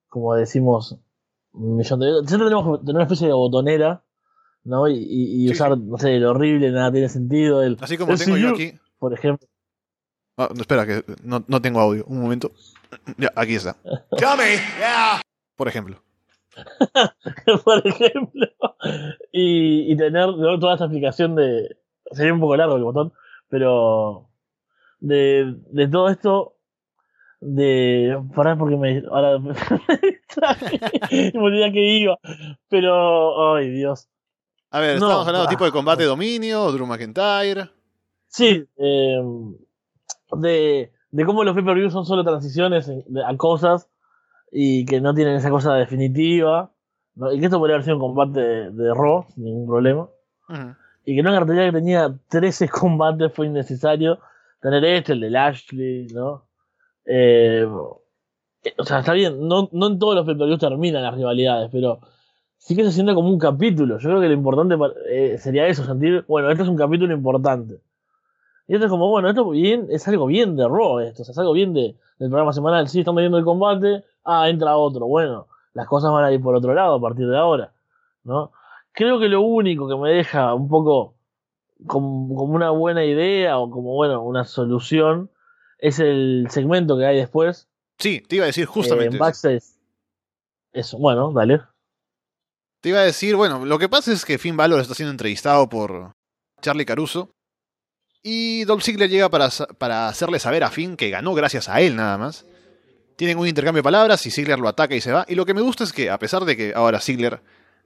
[0.10, 0.98] como decimos,
[1.54, 2.28] un millón de...
[2.28, 4.04] Siempre tenemos que tener una especie de botonera,
[4.64, 4.88] ¿no?
[4.88, 7.64] Y, y, usar, no sé, el horrible, nada tiene sentido.
[7.64, 8.74] El, Así como tengo yo aquí.
[9.00, 9.48] Por ejemplo.
[10.38, 12.06] Ah, espera, que no, no, tengo audio.
[12.06, 12.52] Un momento.
[13.18, 13.76] Ya, aquí está.
[15.56, 15.98] Por ejemplo.
[17.66, 18.48] por ejemplo.
[19.32, 20.28] Y, y tener
[20.60, 21.78] toda esta explicación de...
[22.12, 23.14] Sería un poco largo el botón,
[23.50, 24.30] pero
[25.00, 26.56] de, de todo esto,
[27.40, 28.20] de.
[28.36, 29.04] Pará, porque me.
[29.12, 29.54] Ahora me
[31.40, 32.18] olvidé que iba.
[32.70, 33.56] Pero.
[33.56, 34.08] Ay, Dios.
[34.72, 37.70] A ver, estamos hablando de tipo de combate dominio, Drew McIntyre.
[38.28, 39.22] Sí, eh,
[40.34, 42.92] de, de cómo los pay-per-views son solo transiciones
[43.26, 43.88] a cosas
[44.52, 46.72] y que no tienen esa cosa definitiva.
[47.34, 50.08] Y que esto podría haber sido un combate de, de Raw, sin ningún problema.
[51.06, 54.20] Y que una cartelera que tenía 13 combates fue innecesario
[54.62, 56.46] tener este, el de Lashley, ¿no?
[57.06, 57.66] Eh,
[58.78, 62.00] o sea, está bien, no, no en todos los pay terminan las rivalidades, pero
[62.58, 63.98] sí que se siente como un capítulo.
[63.98, 64.76] Yo creo que lo importante
[65.10, 67.80] eh, sería eso, sentir, bueno, este es un capítulo importante.
[68.68, 71.32] Y esto es como, bueno, esto bien, es algo bien de Raw, esto, o sea,
[71.32, 72.90] es algo bien de, del programa semanal.
[72.90, 75.08] Sí, están viendo el combate, ah, entra otro.
[75.08, 77.72] Bueno, las cosas van a ir por otro lado a partir de ahora,
[78.24, 78.52] ¿no?
[78.92, 81.14] Creo que lo único que me deja un poco
[81.86, 85.30] como, como una buena idea o como, bueno, una solución
[85.78, 87.70] es el segmento que hay después.
[88.00, 89.16] Sí, te iba a decir justamente.
[89.16, 89.64] Eh, backstage.
[90.74, 91.62] Eso, bueno, dale.
[92.82, 95.68] Te iba a decir, bueno, lo que pasa es que Finn Balor está siendo entrevistado
[95.70, 96.14] por
[96.62, 97.32] Charlie Caruso.
[98.30, 101.96] Y Dolph Ziggler llega para, para hacerle saber a Finn que ganó gracias a él
[101.96, 102.46] nada más.
[103.16, 105.24] Tienen un intercambio de palabras y Ziggler lo ataca y se va.
[105.30, 107.40] Y lo que me gusta es que, a pesar de que ahora Ziggler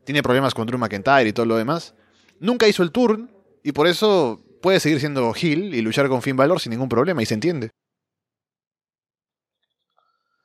[0.04, 1.94] tiene problemas con Drew McIntyre y todo lo demás,
[2.40, 3.30] nunca hizo el turn
[3.62, 7.22] y por eso puede seguir siendo heel y luchar con Finn Balor sin ningún problema
[7.22, 7.70] y se entiende.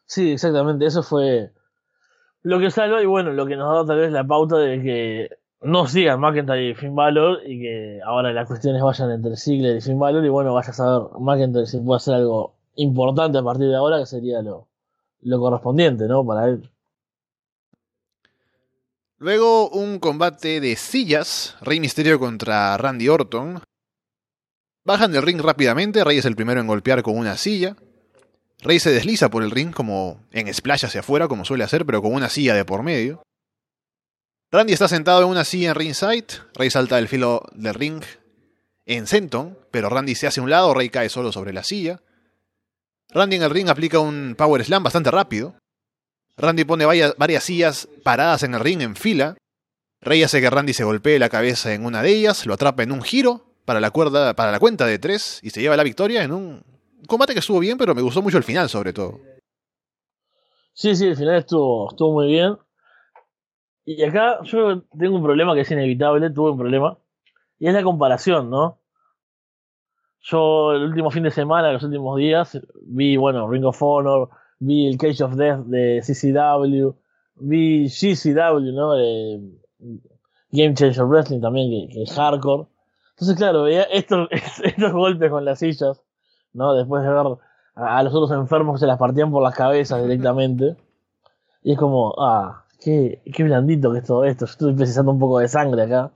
[0.04, 1.52] Sí, exactamente, eso fue
[2.42, 5.30] lo que salva y bueno, lo que nos da tal vez la pauta de que
[5.66, 9.80] no sigan McIntyre y Finn Balor y que ahora las cuestiones vayan entre Ziggler y
[9.80, 13.66] Finn Balor y bueno, vaya a saber McIntyre si puede hacer algo importante a partir
[13.68, 14.68] de ahora que sería lo,
[15.22, 16.24] lo correspondiente, ¿no?
[16.24, 16.70] Para él.
[19.18, 23.60] Luego un combate de sillas, Rey Misterio contra Randy Orton.
[24.84, 27.76] Bajan del ring rápidamente, Rey es el primero en golpear con una silla.
[28.60, 32.02] Rey se desliza por el ring como en splash hacia afuera, como suele hacer, pero
[32.02, 33.22] con una silla de por medio.
[34.56, 38.02] Randy está sentado en una silla en ringside, Rey salta del filo del ring
[38.86, 42.00] en senton, pero Randy se hace a un lado, Rey cae solo sobre la silla.
[43.10, 45.56] Randy en el ring aplica un power slam bastante rápido.
[46.38, 49.36] Randy pone varias, sillas paradas en el ring en fila.
[50.00, 52.92] Rey hace que Randy se golpee la cabeza en una de ellas, lo atrapa en
[52.92, 56.22] un giro para la, cuerda, para la cuenta de tres y se lleva la victoria
[56.22, 56.64] en un
[57.06, 59.20] combate que estuvo bien, pero me gustó mucho el final sobre todo.
[60.72, 62.56] Sí, sí, el final estuvo, estuvo muy bien.
[63.86, 66.98] Y acá yo tengo un problema que es inevitable, tuve un problema,
[67.60, 68.80] y es la comparación, ¿no?
[70.20, 74.88] Yo el último fin de semana, los últimos días, vi, bueno, Ring of Honor, vi
[74.88, 76.96] el Cage of Death de CCW,
[77.36, 78.94] vi GCW, ¿no?
[78.94, 79.40] De
[80.50, 82.66] Game Changer Wrestling también, que, es hardcore.
[83.10, 84.28] Entonces, claro, veía estos,
[84.64, 86.02] estos golpes con las sillas,
[86.52, 86.74] ¿no?
[86.74, 87.18] Después de ver
[87.76, 90.76] a, los otros enfermos que se las partían por las cabezas directamente.
[91.62, 94.44] Y es como, ah, qué, qué blandito que es todo esto.
[94.44, 96.12] Estoy precisando un poco de sangre acá.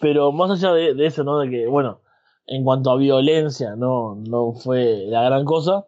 [0.00, 1.38] Pero más allá de, de, eso, ¿no?
[1.38, 2.00] De que, bueno,
[2.46, 5.86] en cuanto a violencia, no, no fue la gran cosa.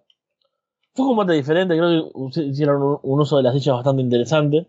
[0.94, 4.68] Fue un combate diferente, creo que hicieron un, uso de las sillas bastante interesante.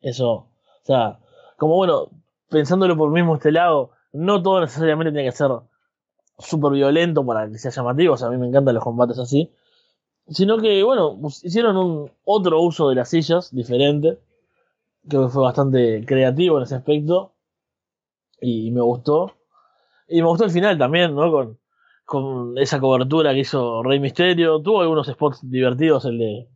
[0.00, 0.48] Eso, o
[0.84, 1.18] sea,
[1.56, 2.10] como bueno,
[2.48, 5.50] pensándolo por mismo este lado, no todo necesariamente tiene que ser
[6.38, 9.52] súper violento para que sea llamativo, o sea, a mí me encantan los combates así.
[10.28, 14.18] Sino que, bueno, hicieron un otro uso de las sillas diferente.
[15.08, 17.34] Creo que fue bastante creativo en ese aspecto.
[18.40, 19.32] Y me gustó.
[20.08, 21.30] Y me gustó el final también, ¿no?
[21.30, 21.58] Con,
[22.04, 24.60] con esa cobertura que hizo Rey Misterio.
[24.62, 26.48] Tuvo algunos spots divertidos, el de.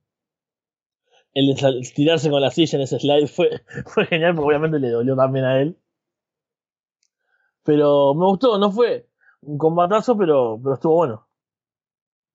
[1.33, 4.91] El de tirarse con la silla en ese slide fue, fue genial, porque obviamente le
[4.91, 5.79] dolió también a él.
[7.63, 9.09] Pero me gustó, no fue
[9.43, 11.28] un combatazo, pero, pero estuvo bueno.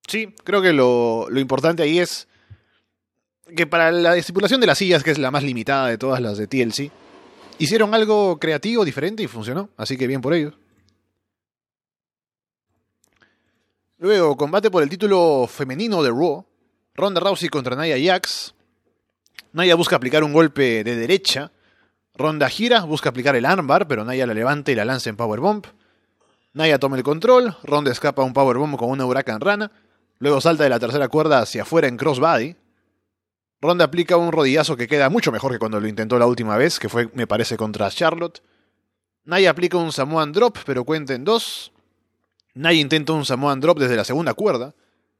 [0.08, 2.28] Sí, creo que lo, lo importante ahí es
[3.56, 6.38] que para la estipulación de las sillas, que es la más limitada de todas las
[6.38, 6.92] de TLC,
[7.60, 9.70] hicieron algo creativo, diferente y funcionó.
[9.78, 10.54] Así que bien por ellos.
[13.98, 16.46] Luego, combate por el título femenino de Raw.
[16.96, 18.54] Ronda Rousey contra Nia Jax.
[19.54, 21.52] Nia busca aplicar un golpe de derecha.
[22.16, 25.66] Ronda gira, busca aplicar el armbar, pero Nia la levanta y la lanza en powerbomb.
[26.54, 29.72] Nia toma el control, Ronda escapa un powerbomb con una huracán rana.
[30.20, 32.56] Luego salta de la tercera cuerda hacia afuera en crossbody.
[33.62, 36.80] Ronda aplica un rodillazo que queda mucho mejor que cuando lo intentó la última vez,
[36.80, 38.42] que fue, me parece, contra Charlotte.
[39.26, 41.72] Nia aplica un Samoan Drop, pero cuenta en dos.
[42.56, 44.76] Nia intenta un Samoan Drop desde la segunda cuerda,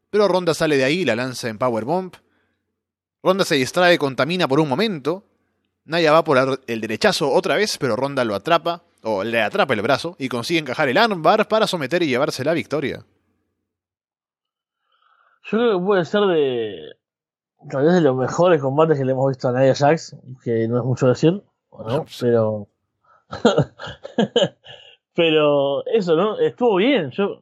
[0.10, 2.14] pero Ronda sale de ahí y la lanza en Powerbomb.
[3.24, 5.24] Ronda se distrae, contamina por un momento.
[5.86, 9.82] Naya va por el derechazo otra vez, pero Ronda lo atrapa, o le atrapa el
[9.82, 13.06] brazo, y consigue encajar el armbar para someter y llevarse la victoria.
[15.44, 16.96] Yo creo que puede ser de.
[17.70, 20.78] Tal vez de los mejores combates que le hemos visto a Nia Jax, que no
[20.78, 22.06] es mucho decir, ¿no?
[22.20, 22.68] Pero.
[25.16, 26.40] pero eso, ¿no?
[26.40, 27.12] Estuvo bien.
[27.12, 27.42] Yo,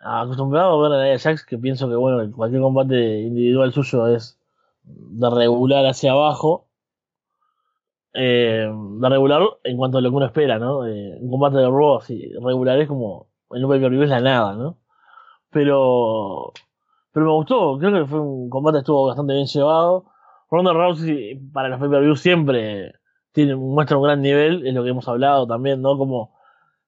[0.00, 4.38] acostumbrado a ver a Nia Jax, que pienso que, bueno, cualquier combate individual suyo es
[4.84, 6.66] de regular hacia abajo.
[8.14, 10.86] Eh, de regular en cuanto a lo que uno espera, ¿no?
[10.86, 13.28] Eh, un combate de Raw, así, regular es como.
[13.50, 14.78] En un pay per es la nada, ¿no?
[15.50, 16.52] Pero
[17.14, 20.04] pero me gustó, creo que fue un combate que estuvo bastante bien llevado.
[20.50, 22.92] Ronda Rousey para los pay-per-view siempre
[23.30, 25.96] tiene, muestra un gran nivel, es lo que hemos hablado también, ¿no?
[25.96, 26.34] Como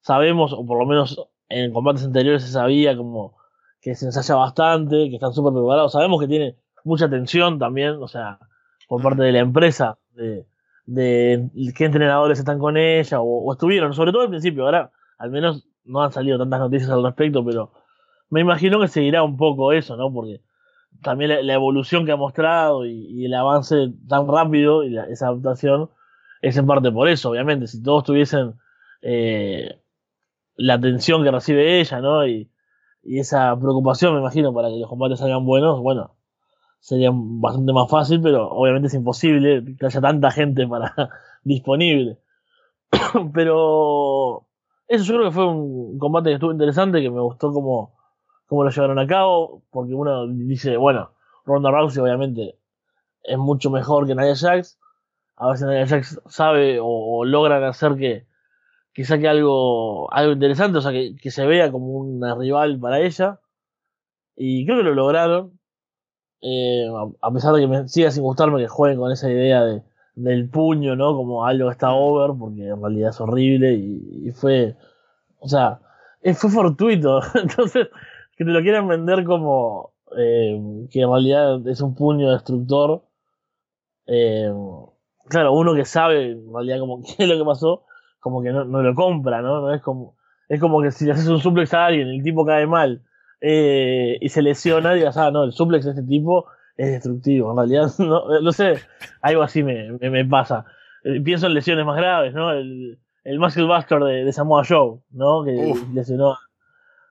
[0.01, 3.37] sabemos, o por lo menos en combates anteriores se sabía como
[3.81, 5.93] que se ensaya bastante, que están súper preparados.
[5.93, 8.41] Sabemos que tiene mucha tensión también, o sea,
[8.89, 10.45] por parte de la empresa, de,
[10.87, 15.31] de qué entrenadores están con ella, o, o estuvieron, sobre todo al principio, ahora al
[15.31, 17.71] menos no han salido tantas noticias al respecto, pero
[18.31, 20.13] me imagino que seguirá un poco eso, ¿no?
[20.13, 20.43] Porque
[21.03, 25.91] también la, evolución que ha mostrado y, el avance tan rápido y esa adaptación
[26.43, 27.67] es en parte por eso, obviamente.
[27.67, 28.55] Si todos tuviesen
[29.03, 29.81] eh,
[30.57, 32.27] la atención que recibe ella, ¿no?
[32.27, 32.51] Y,
[33.05, 36.17] esa preocupación, me imagino, para que los combates salgan buenos, bueno,
[36.81, 40.93] sería bastante más fácil, pero obviamente es imposible que haya tanta gente para
[41.45, 42.19] disponible.
[43.33, 44.47] pero
[44.89, 47.95] eso yo creo que fue un combate que estuvo interesante, que me gustó como
[48.47, 51.11] cómo lo llevaron a cabo, porque uno dice, bueno,
[51.45, 52.59] Ronda Rousey obviamente
[53.23, 54.79] es mucho mejor que Nia Jax,
[55.37, 58.27] a veces Nia Jax sabe o, logran hacer que,
[58.93, 63.01] que saque algo, algo interesante, o sea, que, que, se vea como una rival para
[63.01, 63.41] ella,
[64.37, 65.59] y creo que lo lograron,
[66.43, 66.89] eh,
[67.21, 69.83] a pesar de que me siga sin gustarme que jueguen con esa idea de,
[70.15, 71.17] del puño, ¿no?
[71.17, 74.77] Como algo que está over, porque en realidad es horrible y, y fue,
[75.41, 75.81] o sea,
[76.35, 77.89] fue fortuito, entonces
[78.37, 83.03] que te lo quieran vender como eh, que en realidad es un puño destructor.
[84.07, 84.53] Eh,
[85.29, 87.85] claro, uno que sabe en realidad como qué es lo que pasó,
[88.21, 89.61] como que no, no lo compra, ¿no?
[89.61, 89.75] ¿no?
[89.75, 90.17] Es como
[90.49, 93.03] es como que si le haces un suplex a alguien, el tipo cae mal
[93.41, 96.47] eh, y se lesiona, digas, ah, no, el suplex de este tipo
[96.77, 97.51] es destructivo.
[97.51, 98.75] En realidad, no, no sé,
[99.23, 100.65] algo así me, me, pasa.
[101.05, 102.53] Eh, pienso en lesiones más graves, ¿no?
[102.53, 105.45] El, el Muscle Buster de, de Samoa Joe, ¿no?
[105.45, 106.37] Que lesionó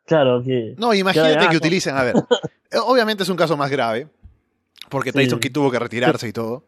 [0.06, 0.76] Claro, que.
[0.78, 2.16] No, imagínate que utilicen, a ver.
[2.72, 4.08] Eh, obviamente es un caso más grave,
[4.90, 6.64] porque Tyson Kidd tuvo que retirarse y todo.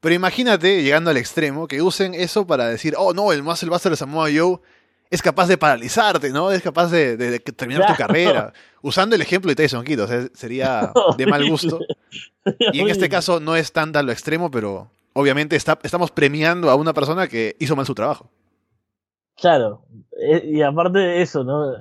[0.00, 3.90] Pero imagínate, llegando al extremo, que usen eso para decir, oh no, el Muscle Buster
[3.90, 4.58] de Samoa Joe
[5.10, 6.50] es capaz de paralizarte, ¿no?
[6.50, 8.52] Es capaz de, terminar tu carrera.
[8.82, 11.78] Usando el ejemplo de Tyson Kidd, o sea, sería de mal gusto.
[12.72, 16.70] Y en este caso no es tan a lo extremo, pero obviamente está, estamos premiando
[16.70, 18.30] a una persona que hizo mal su trabajo.
[19.36, 19.82] Claro,
[20.20, 21.72] eh, y aparte de eso, ¿no?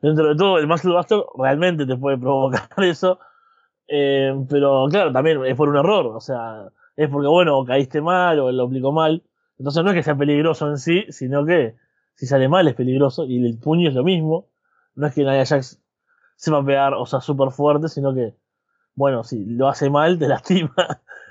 [0.00, 3.18] Dentro de todo, el Muscle Buster realmente te puede provocar eso,
[3.88, 8.38] eh, pero claro, también es por un error, o sea, es porque, bueno, caíste mal
[8.40, 9.24] o lo aplicó mal,
[9.58, 11.76] entonces no es que sea peligroso en sí, sino que
[12.14, 14.48] si sale mal es peligroso, y el puño es lo mismo,
[14.94, 15.82] no es que Nia Jax
[16.36, 18.34] se va a pegar, o sea, súper fuerte, sino que,
[18.94, 20.74] bueno, si lo hace mal, te lastima.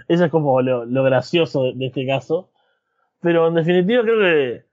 [0.07, 2.49] Eso es como lo gracioso de este caso.
[3.21, 4.65] Pero en definitiva creo que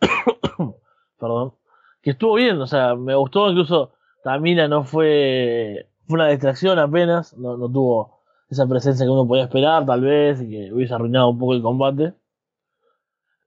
[1.18, 1.54] perdón,
[2.02, 7.56] que estuvo bien, o sea, me gustó, incluso Tamina no fue, una distracción apenas, no,
[7.70, 11.54] tuvo esa presencia que uno podía esperar, tal vez, y que hubiese arruinado un poco
[11.54, 12.14] el combate.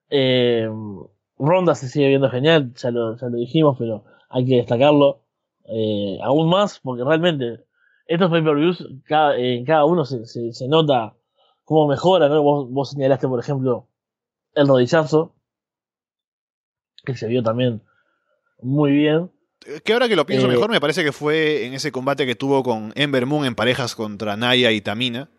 [0.10, 0.70] Eh,
[1.38, 5.22] Ronda se sigue viendo genial, ya lo, ya lo dijimos, pero hay que destacarlo
[5.66, 7.64] eh, aún más, porque realmente
[8.06, 11.16] estos pay-per-views, cada, en cada uno se, se, nota
[11.64, 12.42] cómo mejora, ¿no?
[12.42, 13.88] Vos, vos señalaste, por ejemplo,
[14.56, 15.36] el rodillazo,
[17.12, 17.82] que se vio también
[18.62, 19.32] muy bien.
[19.84, 22.36] Que ahora que lo pienso eh, mejor, me parece que fue en ese combate que
[22.36, 25.30] tuvo con Ember Moon en parejas contra Naya y Tamina.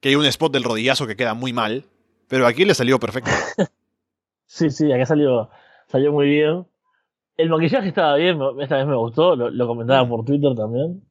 [0.00, 1.84] Que hay un spot del rodillazo que queda muy mal.
[2.28, 3.30] Pero aquí le salió perfecto.
[4.46, 5.50] sí, sí, acá salió,
[5.86, 6.66] salió muy bien.
[7.36, 11.02] El maquillaje estaba bien, esta vez me gustó, lo, comentaba por Twitter también.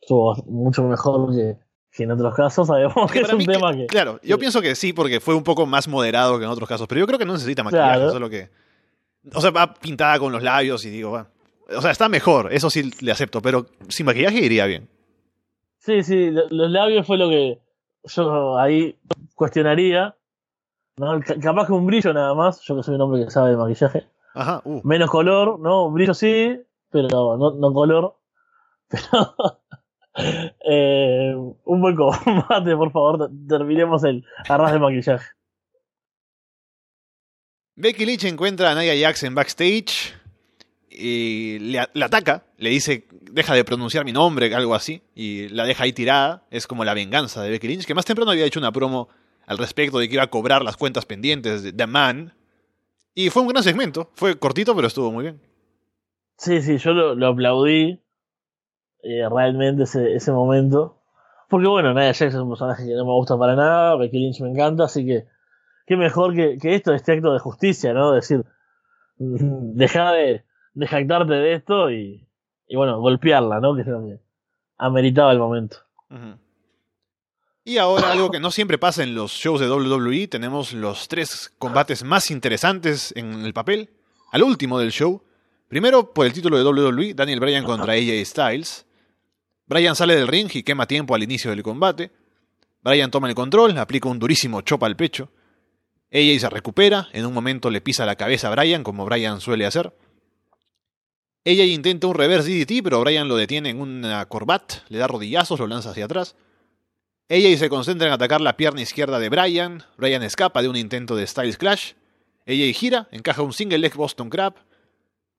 [0.00, 1.56] Estuvo mucho mejor que,
[2.02, 2.66] en otros casos.
[2.66, 3.86] Sabemos que, es un tema que.
[3.86, 6.86] Claro, yo pienso que sí, porque fue un poco más moderado que en otros casos.
[6.86, 8.50] Pero yo creo que no necesita maquillaje, solo que.
[9.34, 11.26] O sea, va pintada con los labios y digo, bueno.
[11.76, 14.88] O sea, está mejor, eso sí le acepto, pero sin maquillaje iría bien.
[15.78, 17.58] Sí, sí, los labios fue lo que
[18.04, 18.98] yo ahí
[19.34, 20.16] cuestionaría.
[20.96, 21.20] ¿no?
[21.40, 24.06] Capaz que un brillo nada más, yo que soy un hombre que sabe de maquillaje.
[24.34, 24.80] Ajá, uh.
[24.84, 25.86] Menos color, ¿no?
[25.86, 26.60] Un brillo sí,
[26.90, 28.16] pero no, no color.
[28.88, 29.60] Pero.
[30.68, 35.24] eh, un buen combate, por favor, terminemos el arras de maquillaje.
[37.74, 40.14] Becky Lynch encuentra a Nia Jax en backstage
[40.90, 45.84] y le, ataca, le dice, deja de pronunciar mi nombre, algo así, y la deja
[45.84, 46.44] ahí tirada.
[46.50, 49.08] Es como la venganza de Becky Lynch, que más temprano había hecho una promo
[49.46, 52.34] al respecto de que iba a cobrar las cuentas pendientes de The Man.
[53.14, 55.40] Y fue un gran segmento, fue cortito, pero estuvo muy bien.
[56.36, 58.02] Sí, sí, yo lo, aplaudí
[59.02, 60.98] eh, realmente ese, momento.
[61.48, 64.40] Porque bueno, Nia Jax es un personaje que no me gusta para nada, Becky Lynch
[64.40, 65.26] me encanta, así que
[65.86, 68.12] qué mejor que, que esto, este acto de justicia, ¿no?
[68.12, 68.44] Decir,
[69.18, 72.26] deja de, de jactarte de esto y,
[72.66, 73.74] y bueno, golpearla, ¿no?
[73.74, 74.20] Que es lo que
[74.78, 75.78] ameritaba el momento.
[77.64, 81.52] Y ahora algo que no siempre pasa en los shows de WWE, tenemos los tres
[81.58, 83.90] combates más interesantes en el papel.
[84.32, 85.22] Al último del show,
[85.68, 88.86] primero por el título de WWE, Daniel Bryan contra AJ Styles.
[89.66, 92.10] Bryan sale del ring y quema tiempo al inicio del combate.
[92.82, 95.30] Bryan toma el control, aplica un durísimo chop al pecho.
[96.12, 99.64] AJ se recupera, en un momento le pisa la cabeza a Bryan, como Bryan suele
[99.64, 99.94] hacer.
[101.44, 105.58] Ella intenta un reverse DDT, pero Bryan lo detiene en una corbat, le da rodillazos,
[105.58, 106.36] lo lanza hacia atrás.
[107.28, 109.84] Ella se concentra en atacar la pierna izquierda de Bryan.
[109.96, 111.92] Bryan escapa de un intento de Styles Clash.
[112.44, 114.54] Ella gira, encaja un single leg Boston Crab.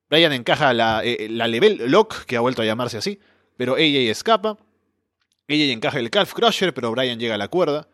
[0.09, 3.19] Bryan encaja la, eh, la level lock, que ha vuelto a llamarse así,
[3.57, 4.57] pero ella escapa.
[5.47, 7.87] Ella encaja el Calf Crusher, pero Bryan llega a la cuerda.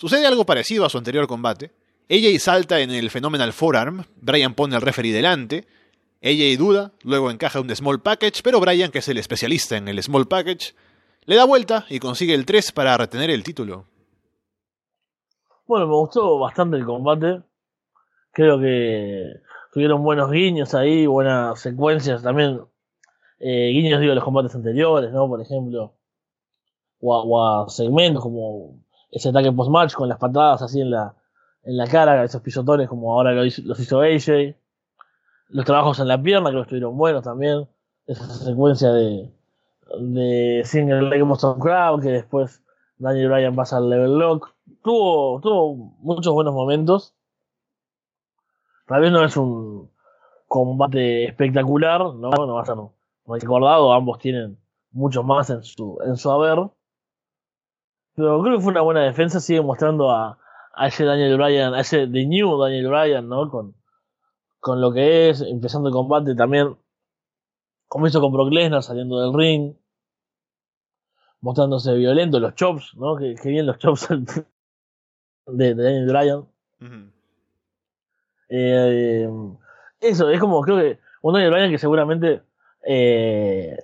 [0.00, 1.72] Sucede algo parecido a su anterior combate.
[2.08, 5.66] Ella salta en el Phenomenal Forearm, Bryan pone al referee delante,
[6.20, 10.02] ella duda, luego encaja un Small Package, pero Bryan, que es el especialista en el
[10.02, 10.74] Small Package,
[11.26, 13.86] le da vuelta y consigue el 3 para retener el título.
[15.66, 17.42] Bueno, me gustó bastante el combate.
[18.32, 19.24] Creo que
[19.72, 22.60] tuvieron buenos guiños ahí, buenas secuencias también.
[23.40, 25.28] Eh, guiños, digo, de los combates anteriores, ¿no?
[25.28, 25.94] Por ejemplo.
[27.00, 28.80] O a, segmentos como
[29.10, 31.14] ese ataque post-match con las patadas así en la,
[31.62, 34.56] en la cara, esos pisotones como ahora los hizo AJ.
[35.50, 37.68] Los trabajos en la pierna que estuvieron buenos también.
[38.06, 39.32] Esa secuencia de,
[39.98, 42.62] de Single Leg Boston Crowd, que después
[42.98, 44.54] Daniel Bryan pasa al level lock.
[44.82, 47.14] Tuvo, tuvo muchos buenos momentos.
[48.86, 49.90] Tal vez no es un
[50.46, 52.76] combate espectacular, no, no va a ser
[53.26, 54.58] recordado, ambos tienen
[54.90, 56.70] muchos más en su, en su haber.
[58.18, 60.40] Pero creo que fue una buena defensa, sigue mostrando a,
[60.74, 63.48] a ese Daniel Bryan, a ese The New Daniel Bryan, ¿no?
[63.48, 63.76] Con,
[64.58, 66.76] con lo que es, empezando el combate también,
[67.86, 69.72] como hizo con Brock Lesnar saliendo del ring,
[71.42, 73.14] mostrándose violento, los chops, ¿no?
[73.14, 74.08] Que, bien los chops
[75.46, 76.48] de, Daniel Bryan.
[78.48, 79.30] Eh,
[80.00, 82.42] eso, es como, creo que un Daniel Bryan que seguramente
[82.84, 83.78] eh,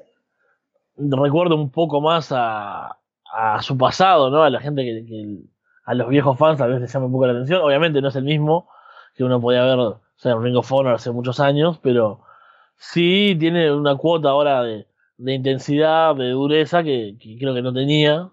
[0.96, 2.98] recuerda un poco más a,
[3.32, 4.42] a su pasado, ¿no?
[4.42, 5.38] A la gente que,
[5.84, 7.60] a los viejos fans tal vez les llama un poco la atención.
[7.62, 8.68] Obviamente no es el mismo
[9.14, 12.20] que uno podía ver, o sea, Ring of Honor hace muchos años, pero
[12.76, 14.86] sí tiene una cuota ahora de,
[15.18, 18.30] de intensidad, de dureza que, creo que no tenía.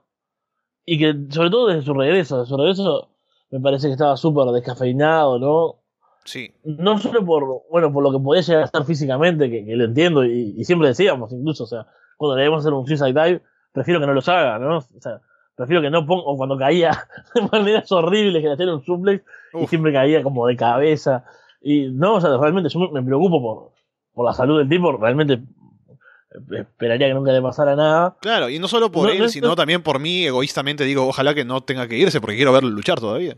[0.85, 3.09] Y que, sobre todo desde su regreso, desde su regreso
[3.51, 5.81] me parece que estaba súper descafeinado, ¿no?
[6.23, 6.53] Sí.
[6.63, 10.23] No solo por, bueno, por lo que podía llegar a estar físicamente, que, lo entiendo,
[10.23, 11.87] y, siempre decíamos, incluso, o sea,
[12.17, 13.41] cuando le debemos hacer un suicide dive,
[13.71, 14.77] prefiero que no los haga, ¿no?
[14.77, 15.21] O sea,
[15.55, 19.23] prefiero que no ponga, o cuando caía de maneras horribles que le hacían un suplex,
[19.53, 21.25] y siempre caía como de cabeza.
[21.61, 23.71] Y no, o sea, realmente yo me preocupo por,
[24.13, 25.41] por la salud del tipo, realmente
[26.51, 28.17] esperaría que nunca le pasara nada.
[28.21, 31.61] Claro, y no solo por él, sino también por mí, egoístamente digo, ojalá que no
[31.61, 33.37] tenga que irse porque quiero verlo luchar todavía.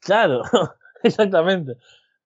[0.00, 0.42] Claro,
[1.02, 1.76] exactamente.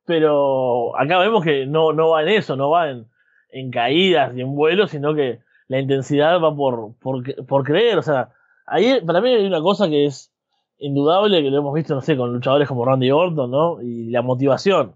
[0.05, 3.07] Pero acá vemos que no, no va en eso, no va en,
[3.51, 7.99] en caídas y en vuelos, sino que la intensidad va por, por, por creer.
[7.99, 8.31] O sea,
[8.67, 10.33] ahí para mí hay una cosa que es
[10.79, 13.81] indudable, que lo hemos visto, no sé, con luchadores como Randy Orton, ¿no?
[13.81, 14.95] Y la motivación.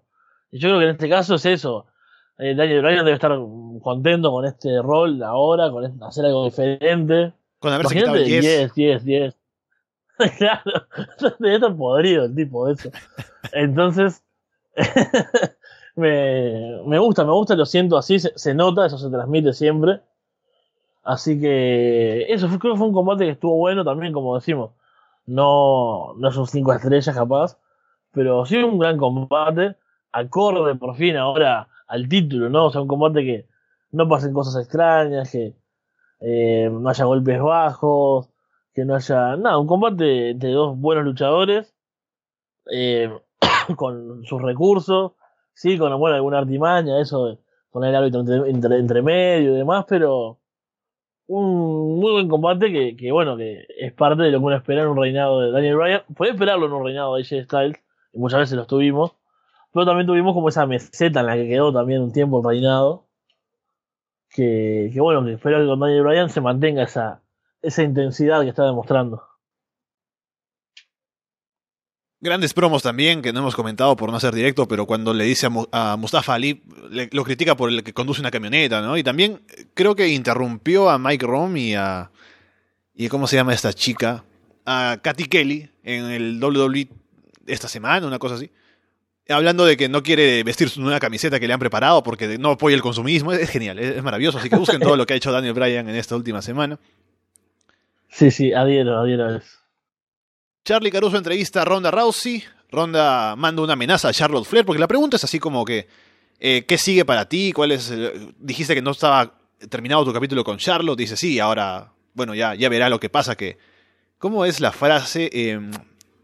[0.50, 1.86] Y yo creo que en este caso es eso.
[2.38, 3.32] Eh, Daniel Bryan debe estar
[3.82, 7.32] contento con este rol ahora, con hacer algo diferente.
[7.58, 8.74] Con haberse quitado el 10.
[8.74, 9.40] 10, 10,
[10.38, 10.86] claro,
[11.38, 12.90] debe estar podrido el tipo de eso.
[13.52, 14.22] Entonces,
[15.96, 20.00] me, me, gusta, me gusta, lo siento así, se, nota, eso se transmite siempre.
[21.02, 24.72] Así que eso fue, creo que fue un combate que estuvo bueno también, como decimos.
[25.26, 27.58] No, no son cinco estrellas capaz,
[28.12, 29.76] pero sí un gran combate,
[30.12, 32.66] acorde por fin ahora al título, ¿no?
[32.66, 33.46] O sea, un combate que
[33.92, 35.54] no pasen cosas extrañas, que
[36.20, 38.30] eh, no haya golpes bajos,
[38.74, 39.36] que no haya.
[39.36, 41.74] Nada, un combate de dos buenos luchadores,
[42.70, 43.10] eh,
[43.76, 45.12] con sus recursos,
[45.54, 47.38] sí, con bueno, alguna artimaña, eso de
[47.70, 50.38] poner el árbitro entre, medio y demás, pero
[51.30, 54.82] un muy buen combate que, que, bueno, que es parte de lo que uno espera
[54.82, 56.02] en un reinado de Daniel Bryan.
[56.16, 57.80] Puede esperarlo en un reinado de AJ Styles,
[58.12, 59.14] y muchas veces lo tuvimos,
[59.72, 63.06] Pero también tuvimos como esa meseta en la que quedó también un tiempo reinado.
[64.30, 67.22] Que, que bueno, que espero que con Daniel Bryan se mantenga esa,
[67.62, 69.22] esa intensidad que está demostrando.
[72.22, 75.48] Grandes promos también, que no hemos comentado por no ser directo, pero cuando le dice
[75.72, 76.62] a, Mustafa Ali,
[77.12, 78.98] lo critica por el que conduce una camioneta, ¿no?
[78.98, 79.40] Y también
[79.72, 82.10] creo que interrumpió a Mike Rom y a...
[82.94, 84.24] ¿Y cómo se llama esta chica?
[84.66, 86.88] A Katy Kelly en el WWE
[87.46, 88.50] esta semana, una cosa así.
[89.26, 92.76] Hablando de que no quiere vestir una camiseta que le han preparado porque no apoya
[92.76, 93.32] el consumismo.
[93.32, 94.36] Es, genial, es, maravilloso.
[94.36, 96.78] Así que busquen todo lo que ha hecho Daniel Bryan en esta última semana.
[98.10, 99.59] Sí, sí, adhiero, adhiero a eso.
[100.64, 102.44] Charlie Caruso entrevista a Ronda Rousey.
[102.70, 105.88] Ronda manda una amenaza a Charlotte Flair, porque la pregunta es así como que,
[106.38, 107.52] eh, ¿qué sigue para ti?
[107.52, 107.92] ¿Cuál es?
[108.38, 109.34] dijiste que no estaba
[109.68, 110.98] terminado tu capítulo con Charlotte.
[110.98, 113.36] Dice, sí, ahora, bueno, ya, ya verá lo que pasa.
[113.36, 113.58] Que,
[114.18, 115.30] ¿Cómo es la frase?
[115.32, 115.58] Eh,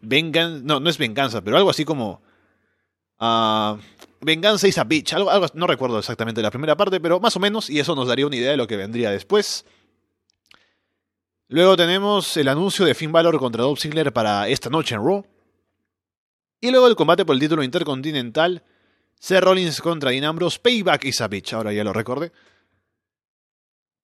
[0.02, 2.22] vengan, no, no es venganza, pero algo así como...
[3.18, 3.78] Uh,
[4.20, 5.14] venganza is a bitch.
[5.14, 8.06] Algo, algo, no recuerdo exactamente la primera parte, pero más o menos, y eso nos
[8.06, 9.64] daría una idea de lo que vendría después.
[11.48, 15.24] Luego tenemos el anuncio de Finn Balor contra Dolph Ziggler para esta noche en Raw.
[16.60, 18.64] Y luego el combate por el título intercontinental.
[19.20, 20.58] Seth Rollins contra Dean Ambrose.
[20.58, 21.52] Payback is a bitch.
[21.52, 22.32] Ahora ya lo recordé.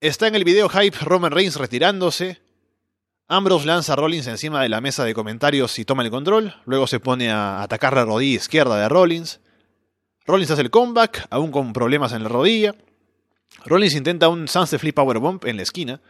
[0.01, 2.41] Está en el video hype Roman Reigns retirándose.
[3.27, 6.55] Ambrose lanza a Rollins encima de la mesa de comentarios y toma el control.
[6.65, 9.41] Luego se pone a atacar la rodilla izquierda de Rollins.
[10.27, 12.77] Rollins hace el comeback, aún con problemas en la rodilla.
[13.65, 16.01] Rollins intenta un Sunset Flip Powerbomb en la esquina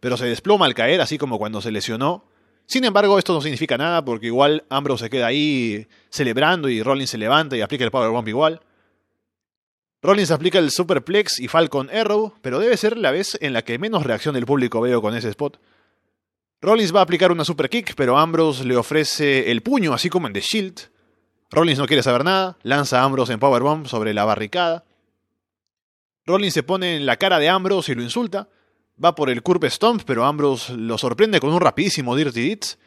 [0.00, 2.24] pero se desploma al caer, así como cuando se lesionó.
[2.66, 7.10] Sin embargo, esto no significa nada porque igual Ambrose se queda ahí celebrando y Rollins
[7.10, 8.60] se levanta y aplica el Powerbomb igual.
[10.02, 13.78] Rollins aplica el Superplex y Falcon Arrow, pero debe ser la vez en la que
[13.78, 15.60] menos reacción del público veo con ese spot.
[16.62, 20.26] Rollins va a aplicar una Super Kick, pero Ambrose le ofrece el puño, así como
[20.26, 20.80] en The Shield.
[21.50, 24.84] Rollins no quiere saber nada, lanza a Ambrose en Powerbomb sobre la barricada.
[26.24, 28.48] Rollins se pone en la cara de Ambrose y lo insulta,
[29.02, 32.78] va por el Curve Stomp, pero Ambrose lo sorprende con un rapidísimo Dirty Deeds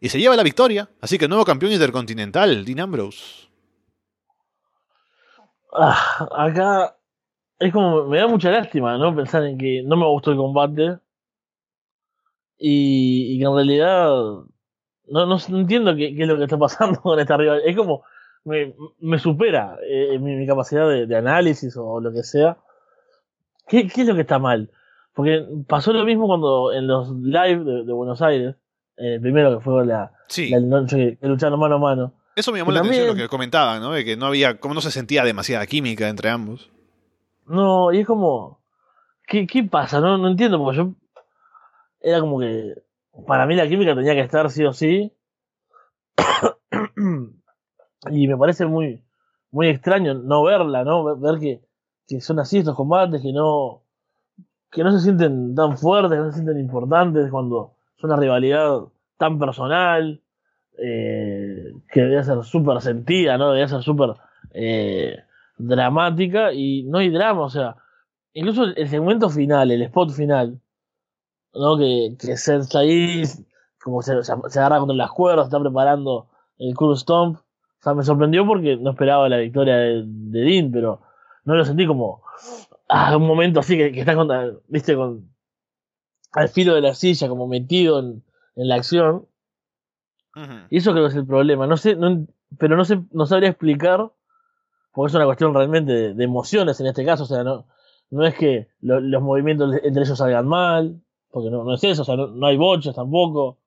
[0.00, 0.88] y se lleva la victoria.
[1.00, 3.48] Así que nuevo campeón intercontinental, Dean Ambrose.
[5.72, 6.96] Ah, acá
[7.58, 9.14] es como, me da mucha lástima, ¿no?
[9.14, 10.98] Pensar en que no me gustó el combate
[12.58, 17.36] y, que en realidad no, no, entiendo qué, es lo que está pasando con esta
[17.36, 17.62] rival.
[17.64, 18.02] Es como,
[18.44, 22.58] me, me supera eh, mi, capacidad de, análisis o lo que sea.
[23.68, 24.70] ¿Qué, ¿Qué es lo que está mal?
[25.14, 28.56] Porque pasó lo mismo cuando en los live de, Buenos Aires,
[28.96, 30.12] el eh, primero que fue la,
[30.62, 32.14] noche que lucharon mano a mano.
[32.36, 33.92] Eso me llamó la atención lo que comentaban, ¿no?
[33.92, 36.70] De que no había, como no se sentía demasiada química entre ambos.
[37.46, 38.60] No, y es como,
[39.26, 40.00] ¿qué, qué pasa?
[40.00, 40.94] No, no entiendo, porque yo
[42.00, 42.74] era como que
[43.26, 45.12] para mí la química tenía que estar sí o sí.
[48.10, 49.04] y me parece muy,
[49.50, 51.16] muy extraño no verla, ¿no?
[51.18, 51.60] Ver que,
[52.06, 53.79] que son así estos combates, que no,
[54.70, 58.80] que no se sienten tan fuertes, no se sienten importantes cuando es una rivalidad
[59.18, 60.20] tan personal,
[60.78, 63.52] eh, que debe ser súper sentida, ¿no?
[63.52, 64.14] Debe ser súper
[64.52, 65.18] eh,
[65.58, 67.76] dramática y no hay drama, o sea,
[68.32, 70.60] incluso el segmento final, el spot final,
[71.52, 71.76] ¿no?
[71.76, 73.22] Que, que está ahí,
[73.82, 77.38] como se, se, agarra contra las cuerdas, está preparando el Cool Stomp.
[77.38, 81.00] O sea, me sorprendió porque no esperaba la victoria de, de Dean, pero
[81.44, 82.22] no lo sentí como,
[82.90, 84.28] ah, un momento así que, que está con,
[84.68, 85.30] viste, con
[86.32, 88.22] al filo de la silla, como metido en,
[88.56, 89.26] en la acción.
[90.70, 91.66] Y eso creo que es el problema.
[91.66, 92.26] No sé, no,
[92.58, 94.10] pero no sé, no sabría explicar,
[94.92, 97.24] porque es una cuestión realmente de, emociones en este caso.
[97.24, 97.66] O sea, no,
[98.10, 102.04] no es que los movimientos entre ellos salgan mal, porque no, no es eso, o
[102.04, 103.58] sea, no, hay boches tampoco.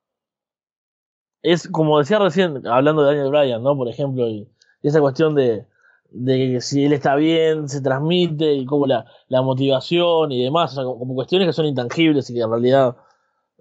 [1.41, 3.75] Es como decía recién, hablando de Daniel Bryan, ¿no?
[3.75, 4.47] Por ejemplo, y
[4.81, 5.67] esa cuestión de,
[6.13, 10.71] de que si él está bien, se transmite y como la, la motivación y demás,
[10.73, 12.95] o sea, como, cuestiones que son intangibles y que en realidad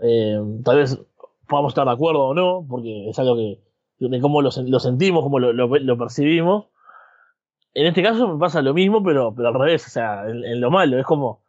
[0.02, 0.98] eh, tal vez
[1.48, 3.58] podamos estar de acuerdo o no, porque es algo que
[3.98, 6.66] de cómo lo, lo sentimos, cómo lo, lo, percibimos.
[7.72, 10.70] En este caso me pasa lo mismo, pero, pero al revés, o sea, en, lo
[10.70, 11.40] malo, es como,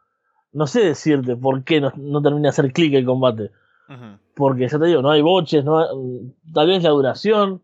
[0.54, 3.52] no sé decirte por qué no, no termina de hacer clic el combate.
[4.36, 5.86] Porque ya te digo, no hay boches, no
[6.54, 7.62] tal vez la duración,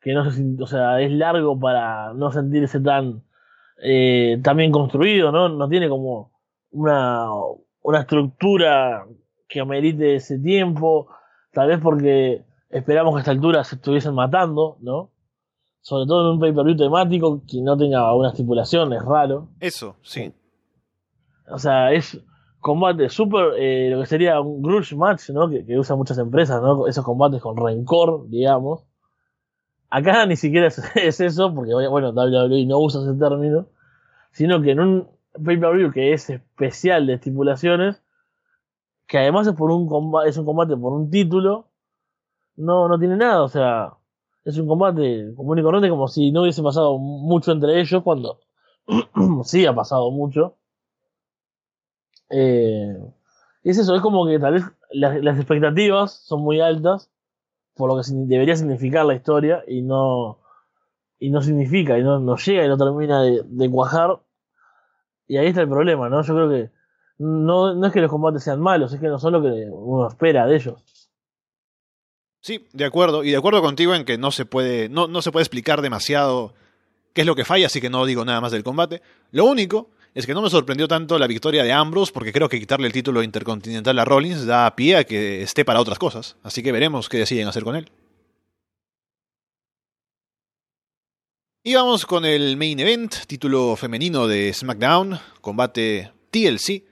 [0.00, 3.22] que no se, o sea, es largo para no sentirse tan,
[3.82, 5.48] eh, tan bien construido, ¿no?
[5.48, 6.32] No tiene como
[6.70, 7.26] una,
[7.82, 9.06] una estructura
[9.46, 11.08] que amerite ese tiempo,
[11.52, 15.10] tal vez porque esperamos que a esta altura se estuviesen matando, ¿no?
[15.82, 19.48] Sobre todo en un pay-per-view temático que no tenga una estipulación, es raro.
[19.60, 20.32] Eso, sí.
[21.48, 22.22] O sea, es
[22.60, 25.48] combate súper, eh, lo que sería un grudge match, ¿no?
[25.48, 26.86] Que, que usan muchas empresas, ¿no?
[26.86, 28.89] Esos combates con rencor, digamos
[29.90, 30.78] acá ni siquiera es,
[31.20, 33.66] eso, porque bueno, WWE no usa ese término,
[34.32, 35.08] sino que en un
[35.44, 38.02] pay-per-view que es especial de estipulaciones,
[39.06, 41.68] que además es por un combate, es un combate por un título,
[42.56, 43.94] no, no tiene nada, o sea,
[44.44, 48.40] es un combate común y corriente como si no hubiese pasado mucho entre ellos cuando
[49.44, 50.56] sí ha pasado mucho.
[52.30, 52.96] Eh,
[53.64, 57.10] es eso, es como que tal vez las, expectativas son muy altas
[57.80, 60.38] por lo que debería significar la historia y no
[61.18, 64.20] y no significa y no, no llega y no termina de, de, cuajar
[65.26, 66.22] y ahí está el problema, ¿no?
[66.22, 66.70] Yo creo que
[67.16, 70.08] no, no es que los combates sean malos, es que no son lo que uno
[70.08, 70.84] espera de ellos.
[72.42, 73.24] Sí, de acuerdo.
[73.24, 76.52] Y de acuerdo contigo en que no se puede, no, no se puede explicar demasiado
[77.14, 79.00] qué es lo que falla, así que no digo nada más del combate.
[79.30, 82.58] Lo único es que no me sorprendió tanto la victoria de Ambrose, porque creo que
[82.58, 86.36] quitarle el título intercontinental a Rollins da pie a que esté para otras cosas.
[86.42, 87.90] Así que veremos qué deciden hacer con él.
[91.62, 96.82] Y vamos con el main event, título femenino de SmackDown, combate TLC.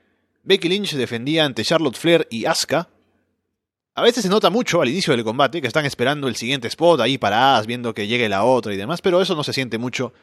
[0.43, 2.87] Becky Lynch defendía ante Charlotte Flair y Asuka.
[3.95, 7.01] A veces se nota mucho al inicio del combate que están esperando el siguiente spot
[7.01, 10.13] ahí paradas, viendo que llegue la otra y demás, pero eso no se siente mucho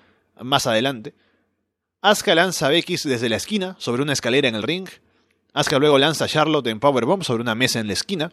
[0.40, 1.12] más adelante.
[2.06, 4.88] Asuka lanza a Becky desde la esquina sobre una escalera en el ring.
[5.52, 8.30] Asuka luego lanza a Charlotte en Powerbomb sobre una mesa en la esquina.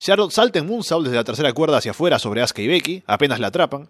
[0.00, 3.38] Charlotte salta en Moonsault desde la tercera cuerda hacia afuera sobre Asuka y Becky, apenas
[3.38, 3.88] la atrapan.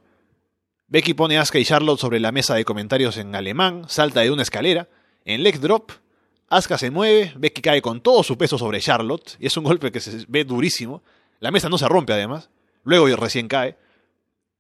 [0.89, 4.43] Becky pone a y Charlotte sobre la mesa de comentarios en alemán, salta de una
[4.43, 4.91] escalera,
[5.25, 5.93] en leg drop
[6.51, 9.91] Asuka se mueve, Becky cae con todo su peso sobre Charlotte, y es un golpe
[9.91, 11.03] que se ve durísimo.
[11.41, 12.51] La mesa no se rompe además,
[12.83, 13.79] luego recién cae.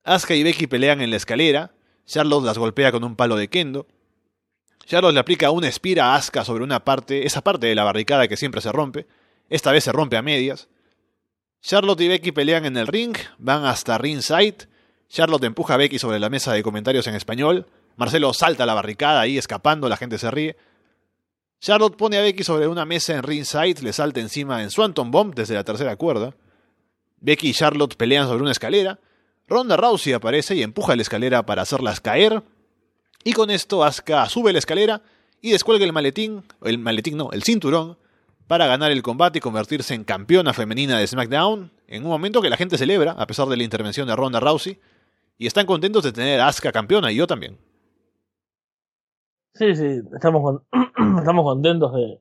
[0.05, 1.70] Asuka y Becky pelean en la escalera,
[2.07, 3.86] Charlotte las golpea con un palo de kendo.
[4.86, 8.28] Charlotte le aplica una espira a Asuka sobre una parte, esa parte de la barricada
[8.28, 9.07] que siempre se rompe.
[9.48, 10.68] Esta vez se rompe a medias.
[11.62, 14.68] Charlotte y Becky pelean en el ring, van hasta ringside.
[15.09, 17.66] Charlotte empuja a Becky sobre la mesa de comentarios en español.
[17.96, 20.57] Marcelo salta a la barricada ahí escapando, la gente se ríe.
[21.61, 25.34] Charlotte pone a Becky sobre una mesa en ringside, le salta encima en Swanton Bomb
[25.34, 26.34] desde la tercera cuerda.
[27.20, 28.98] Becky y Charlotte pelean sobre una escalera.
[29.47, 32.42] Ronda Rousey aparece y empuja la escalera para hacerlas caer.
[33.24, 35.03] Y con esto Asuka sube la escalera
[35.40, 37.99] y descuelga el maletín, el maletín no, el cinturón,
[38.47, 42.51] para ganar el combate y convertirse en campeona femenina de SmackDown, en un momento que
[42.51, 44.78] la gente celebra, a pesar de la intervención de Ronda Rousey,
[45.38, 47.59] y están contentos de tener a Asuka campeona, y yo también.
[49.55, 50.62] Sí, sí, estamos,
[51.18, 52.20] estamos contentos de,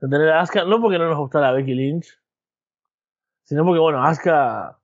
[0.00, 2.06] tener a Asuka, no porque no nos gustara Becky Lynch,
[3.44, 4.78] sino porque, bueno, Asuka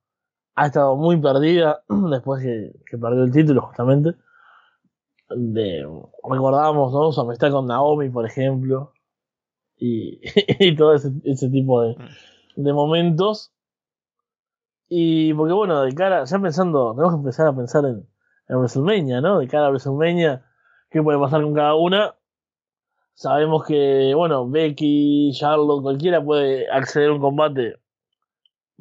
[0.55, 4.15] ha estado muy perdida después que, perdió el título, justamente.
[5.29, 5.87] De,
[6.23, 7.11] recordábamos, ¿no?
[7.11, 8.93] Su amistad con Naomi, por ejemplo,
[9.77, 10.19] y,
[10.59, 12.63] y todo ese, ese tipo de, mm.
[12.63, 13.53] de momentos.
[14.89, 18.07] Y porque, bueno, de cara, ya pensando, tenemos que empezar a pensar en,
[18.49, 19.39] en WrestleMania, ¿no?
[19.39, 20.45] De cara a WrestleMania
[20.89, 22.15] qué puede pasar con cada una.
[23.13, 27.80] Sabemos que, bueno, Becky, Charlotte, cualquiera puede acceder a un combate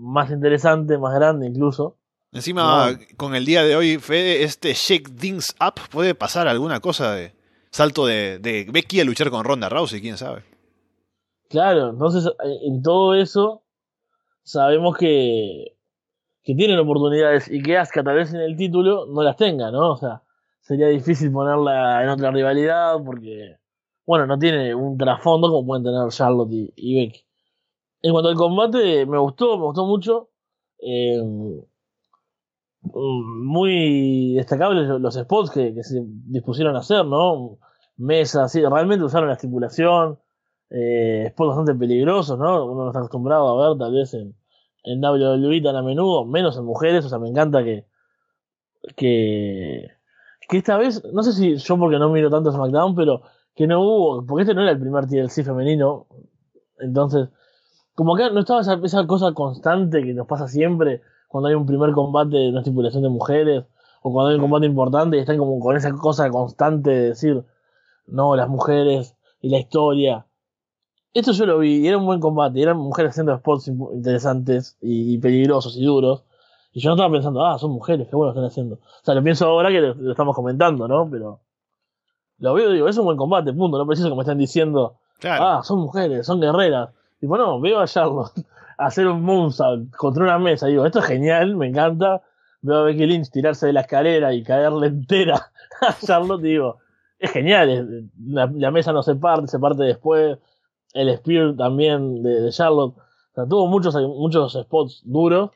[0.00, 1.96] más interesante, más grande incluso.
[2.32, 7.12] Encima, con el día de hoy, Fede, este Shake Things Up puede pasar alguna cosa
[7.12, 7.34] de
[7.70, 10.44] salto de, de Becky a luchar con Ronda Rousey, quién sabe.
[11.48, 12.30] Claro, entonces
[12.62, 13.64] en todo eso
[14.44, 15.76] sabemos que,
[16.42, 19.92] que tienen oportunidades y que Asuka tal vez en el título no las tenga, ¿no?
[19.92, 20.22] O sea,
[20.60, 23.56] sería difícil ponerla en otra rivalidad porque,
[24.06, 27.24] bueno, no tiene un trasfondo como pueden tener Charlotte y, Becky.
[28.02, 30.30] En cuanto al combate, me gustó, me gustó mucho.
[30.78, 31.20] Eh,
[32.82, 37.58] muy destacables los spots que, se dispusieron a hacer, ¿no?
[37.96, 40.18] Mesas, sí, realmente usaron la estipulación.
[40.70, 42.64] Eh, spots bastante peligrosos, ¿no?
[42.66, 44.34] Uno no está acostumbrado a ver tal vez en,
[44.84, 47.86] en WWE tan a menudo, menos en mujeres, o sea, me encanta que,
[48.96, 49.88] que
[50.50, 53.22] que esta vez, no sé si yo porque no miro tanto SmackDown, pero
[53.54, 56.08] que no hubo, porque este no era el primer TLC femenino,
[56.80, 57.28] entonces,
[57.94, 61.92] como acá no estaba esa, cosa constante que nos pasa siempre cuando hay un primer
[61.92, 63.64] combate de una estipulación de mujeres,
[64.02, 67.44] o cuando hay un combate importante y están como con esa cosa constante de decir,
[68.06, 70.26] no, las mujeres y la historia.
[71.12, 75.18] Esto yo lo vi, y era un buen combate, eran mujeres haciendo spots interesantes y
[75.18, 76.24] peligrosos y duros,
[76.72, 78.76] y yo no estaba pensando, ah, son mujeres, qué bueno están haciendo.
[78.76, 81.08] O sea, lo pienso ahora que lo, estamos comentando, ¿no?
[81.10, 81.40] Pero
[82.38, 83.76] lo veo y digo, es un buen combate, punto.
[83.76, 86.90] No preciso que me estén diciendo, ah, son mujeres, son guerreras.
[87.20, 88.32] Y bueno, veo a Charlotte
[88.78, 90.66] hacer un moonsault contra una mesa.
[90.66, 92.22] Digo, esto es genial, me encanta.
[92.62, 95.50] Veo a Becky Lynch tirarse de la escalera y caerle entera
[95.80, 96.42] a Charlotte.
[96.42, 96.78] Digo,
[97.18, 98.10] es genial.
[98.26, 100.38] La, mesa no se parte, se parte después.
[100.92, 102.96] El Spear también de, de Charlotte.
[102.96, 105.50] O sea, tuvo muchos, muchos spots duros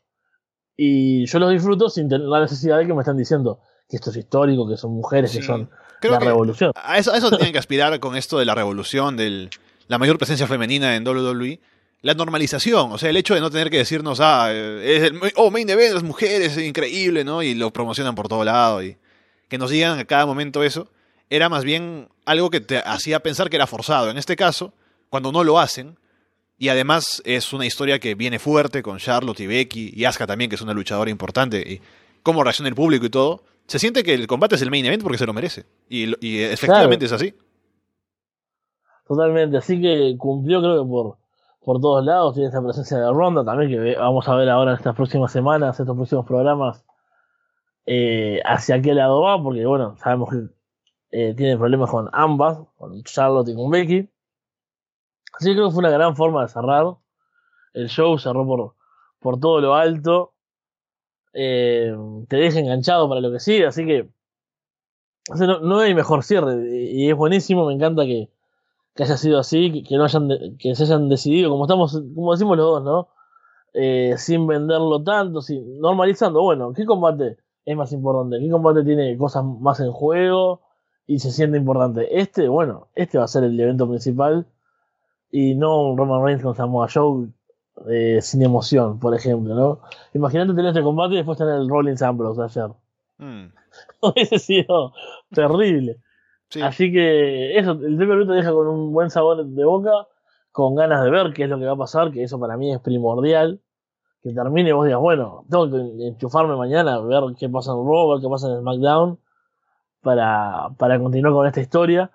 [0.77, 4.11] Y yo los disfruto sin tener la necesidad de que me están diciendo que esto
[4.11, 5.69] es histórico, que son mujeres, que son
[6.03, 6.73] la revolución.
[6.75, 9.51] A eso, a eso tienen que aspirar con esto de la revolución, de
[9.89, 11.61] la mayor presencia femenina en WWE.
[12.03, 15.51] La normalización, o sea, el hecho de no tener que decirnos, ah, es el, oh,
[15.51, 17.43] main event, las mujeres, es increíble, ¿no?
[17.43, 18.99] Y lo promocionan por todo lado y
[19.49, 20.91] que nos digan a cada momento eso,
[21.30, 24.11] era más bien algo que te hacía pensar que era forzado.
[24.11, 24.74] En este caso,
[25.09, 25.97] cuando no lo hacen,
[26.59, 30.51] y además es una historia que viene fuerte con Charlotte y Becky y Asuka también,
[30.51, 31.80] que es una luchadora importante, y
[32.22, 33.45] cómo reacciona el público y todo.
[33.66, 35.64] Se siente que el combate es el main event porque se lo merece.
[35.89, 37.35] Y, efectivamente es así.
[39.07, 41.17] Totalmente, así que cumplió creo que por,
[41.65, 44.79] por todos lados, tiene esta presencia de Ronda también, que vamos a ver ahora en
[44.79, 46.85] estas próximas semanas, estos próximos programas,
[47.87, 50.49] eh, hacia qué lado va, porque bueno, sabemos que
[51.11, 54.11] eh, tiene problemas con ambas, con Charlotte y con Becky.
[55.39, 56.97] Así que creo que fue una gran forma de cerrar.
[57.73, 58.75] El show cerró por,
[59.21, 60.33] por todo lo alto.
[61.33, 61.95] Eh,
[62.29, 64.09] te deja enganchado para lo que sigue, así que
[65.63, 66.69] no, hay mejor cierre.
[66.69, 68.31] Y es buenísimo, me encanta que,
[68.95, 70.29] que haya sido así, que, no hayan
[70.59, 73.09] que se hayan decidido, como estamos, como decimos los dos, ¿no?
[73.73, 78.39] Eh, sin venderlo tanto, sin, normalizando, bueno, ¿qué combate es más importante?
[78.39, 80.61] ¿Qué combate tiene cosas más en juego
[81.07, 82.21] y se siente importante?
[82.21, 84.47] Este, bueno, este va a ser el evento principal
[85.31, 87.29] y no un Roman Reigns con Samoa Joe
[87.91, 89.81] eh, sin emoción, por ejemplo, ¿no?
[90.13, 92.71] Imagínate tener este combate y después tener el Rolling Ambrose ayer.
[93.19, 93.53] Mm.
[94.01, 94.93] Hubiese sido
[95.33, 95.99] terrible.
[96.63, 100.07] Así que eso, el primer te deja con un buen sabor de boca,
[100.53, 102.73] con ganas de ver qué es lo que va a pasar, que eso para mí
[102.73, 103.61] es primordial.
[104.23, 108.11] Que termine y vos digas, bueno, tengo que enchufarme mañana, ver qué pasa en Raw,
[108.11, 109.19] ver qué pasa en SmackDown,
[110.01, 112.11] para, para continuar con esta historia.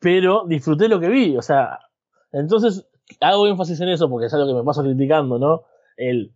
[0.00, 1.78] Pero disfruté lo que vi, o sea,
[2.32, 2.86] entonces,
[3.20, 5.62] hago énfasis en eso porque es algo que me paso criticando, ¿no?
[5.96, 6.32] El,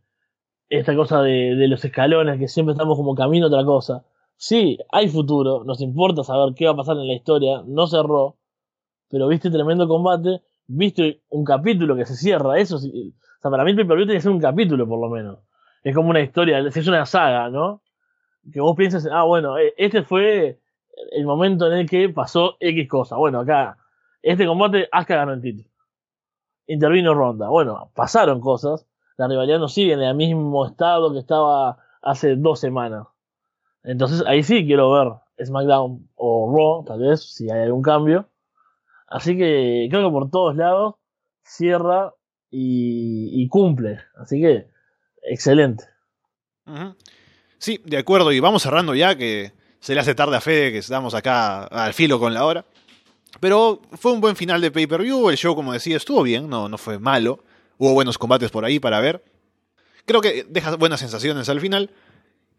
[0.68, 4.04] esta cosa de, de los escalones, que siempre estamos como camino a otra cosa.
[4.36, 8.36] Sí, hay futuro, nos importa saber qué va a pasar en la historia, no cerró,
[9.08, 13.64] pero viste tremendo combate, viste un capítulo que se cierra, eso sí, o sea, para
[13.64, 15.38] mí el pay tiene que ser un capítulo por lo menos.
[15.82, 17.82] Es como una historia, es una saga, ¿no?
[18.52, 20.60] Que vos piensas, ah, bueno, e, este fue
[21.12, 23.16] el momento en el que pasó X cosa.
[23.16, 23.78] Bueno, acá,
[24.22, 25.68] este combate, Asuka ganó el título
[26.66, 27.48] intervino Ronda.
[27.48, 28.86] Bueno, pasaron cosas.
[29.16, 33.06] La rivalidad no sigue en el mismo estado que estaba hace dos semanas.
[33.84, 35.12] Entonces ahí sí quiero ver
[35.46, 38.28] SmackDown o Raw, tal vez, si hay algún cambio.
[39.06, 40.94] Así que creo que por todos lados
[41.44, 42.12] cierra
[42.50, 44.00] y, cumple.
[44.16, 44.68] Así que
[45.22, 45.84] excelente.
[47.58, 48.32] Sí, de acuerdo.
[48.32, 51.92] Y vamos cerrando ya que se le hace tarde a Fede que estamos acá al
[51.92, 52.64] filo con la hora.
[53.40, 55.28] Pero fue un buen final de pay-per-view.
[55.28, 57.44] El show, como decía, estuvo bien, no, no fue malo.
[57.76, 59.24] Hubo buenos combates por ahí para ver.
[60.06, 61.90] Creo que deja buenas sensaciones al final.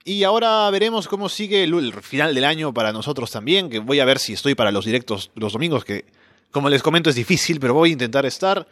[0.05, 3.69] Y ahora veremos cómo sigue el, final del año para nosotros también.
[3.69, 6.05] Que voy a ver si estoy para los directos los domingos, que
[6.51, 8.65] como les comento es difícil, pero voy a intentar estar.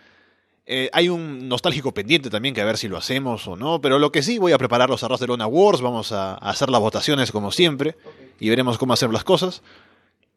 [0.65, 3.81] Eh, hay un nostálgico pendiente también que a ver si lo hacemos o no.
[3.81, 5.81] Pero lo que sí, voy a preparar los Arras de Lona Wars.
[5.81, 7.97] Vamos a hacer las votaciones como siempre.
[8.39, 9.61] Y veremos cómo hacer las cosas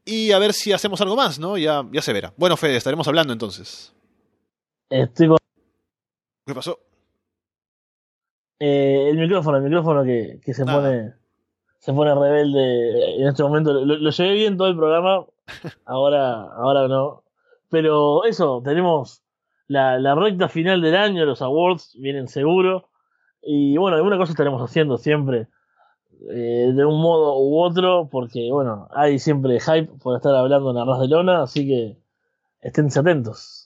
[0.07, 1.59] y a ver si hacemos algo más, ¿no?
[1.59, 2.33] Ya, ya se verá.
[2.37, 3.93] Bueno, Fede, estaremos hablando entonces.
[4.89, 5.29] Estoy
[6.47, 6.79] ¿Qué pasó?
[8.59, 11.15] Eh, el micrófono, el micrófono que, que se pone
[11.79, 13.73] se pone rebelde en este momento.
[13.73, 15.25] Lo, lo, llevé bien todo el programa,
[15.85, 17.23] ahora, ahora no.
[17.71, 19.23] Pero eso, tenemos
[19.69, 22.89] la, la recta final del año, los awards vienen seguro.
[23.41, 25.47] Y bueno, alguna cosa estaremos haciendo siempre
[26.31, 30.79] eh, de un modo u otro, porque bueno, hay siempre hype por estar hablando en
[30.79, 31.99] Arras de Lona, así que
[32.63, 33.66] estén atentos.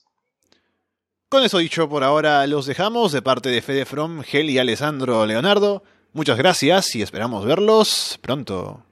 [1.31, 5.25] Con eso dicho, por ahora los dejamos de parte de Fede From, Gel y Alessandro
[5.25, 5.81] Leonardo.
[6.11, 8.83] Muchas gracias y esperamos verlos pronto.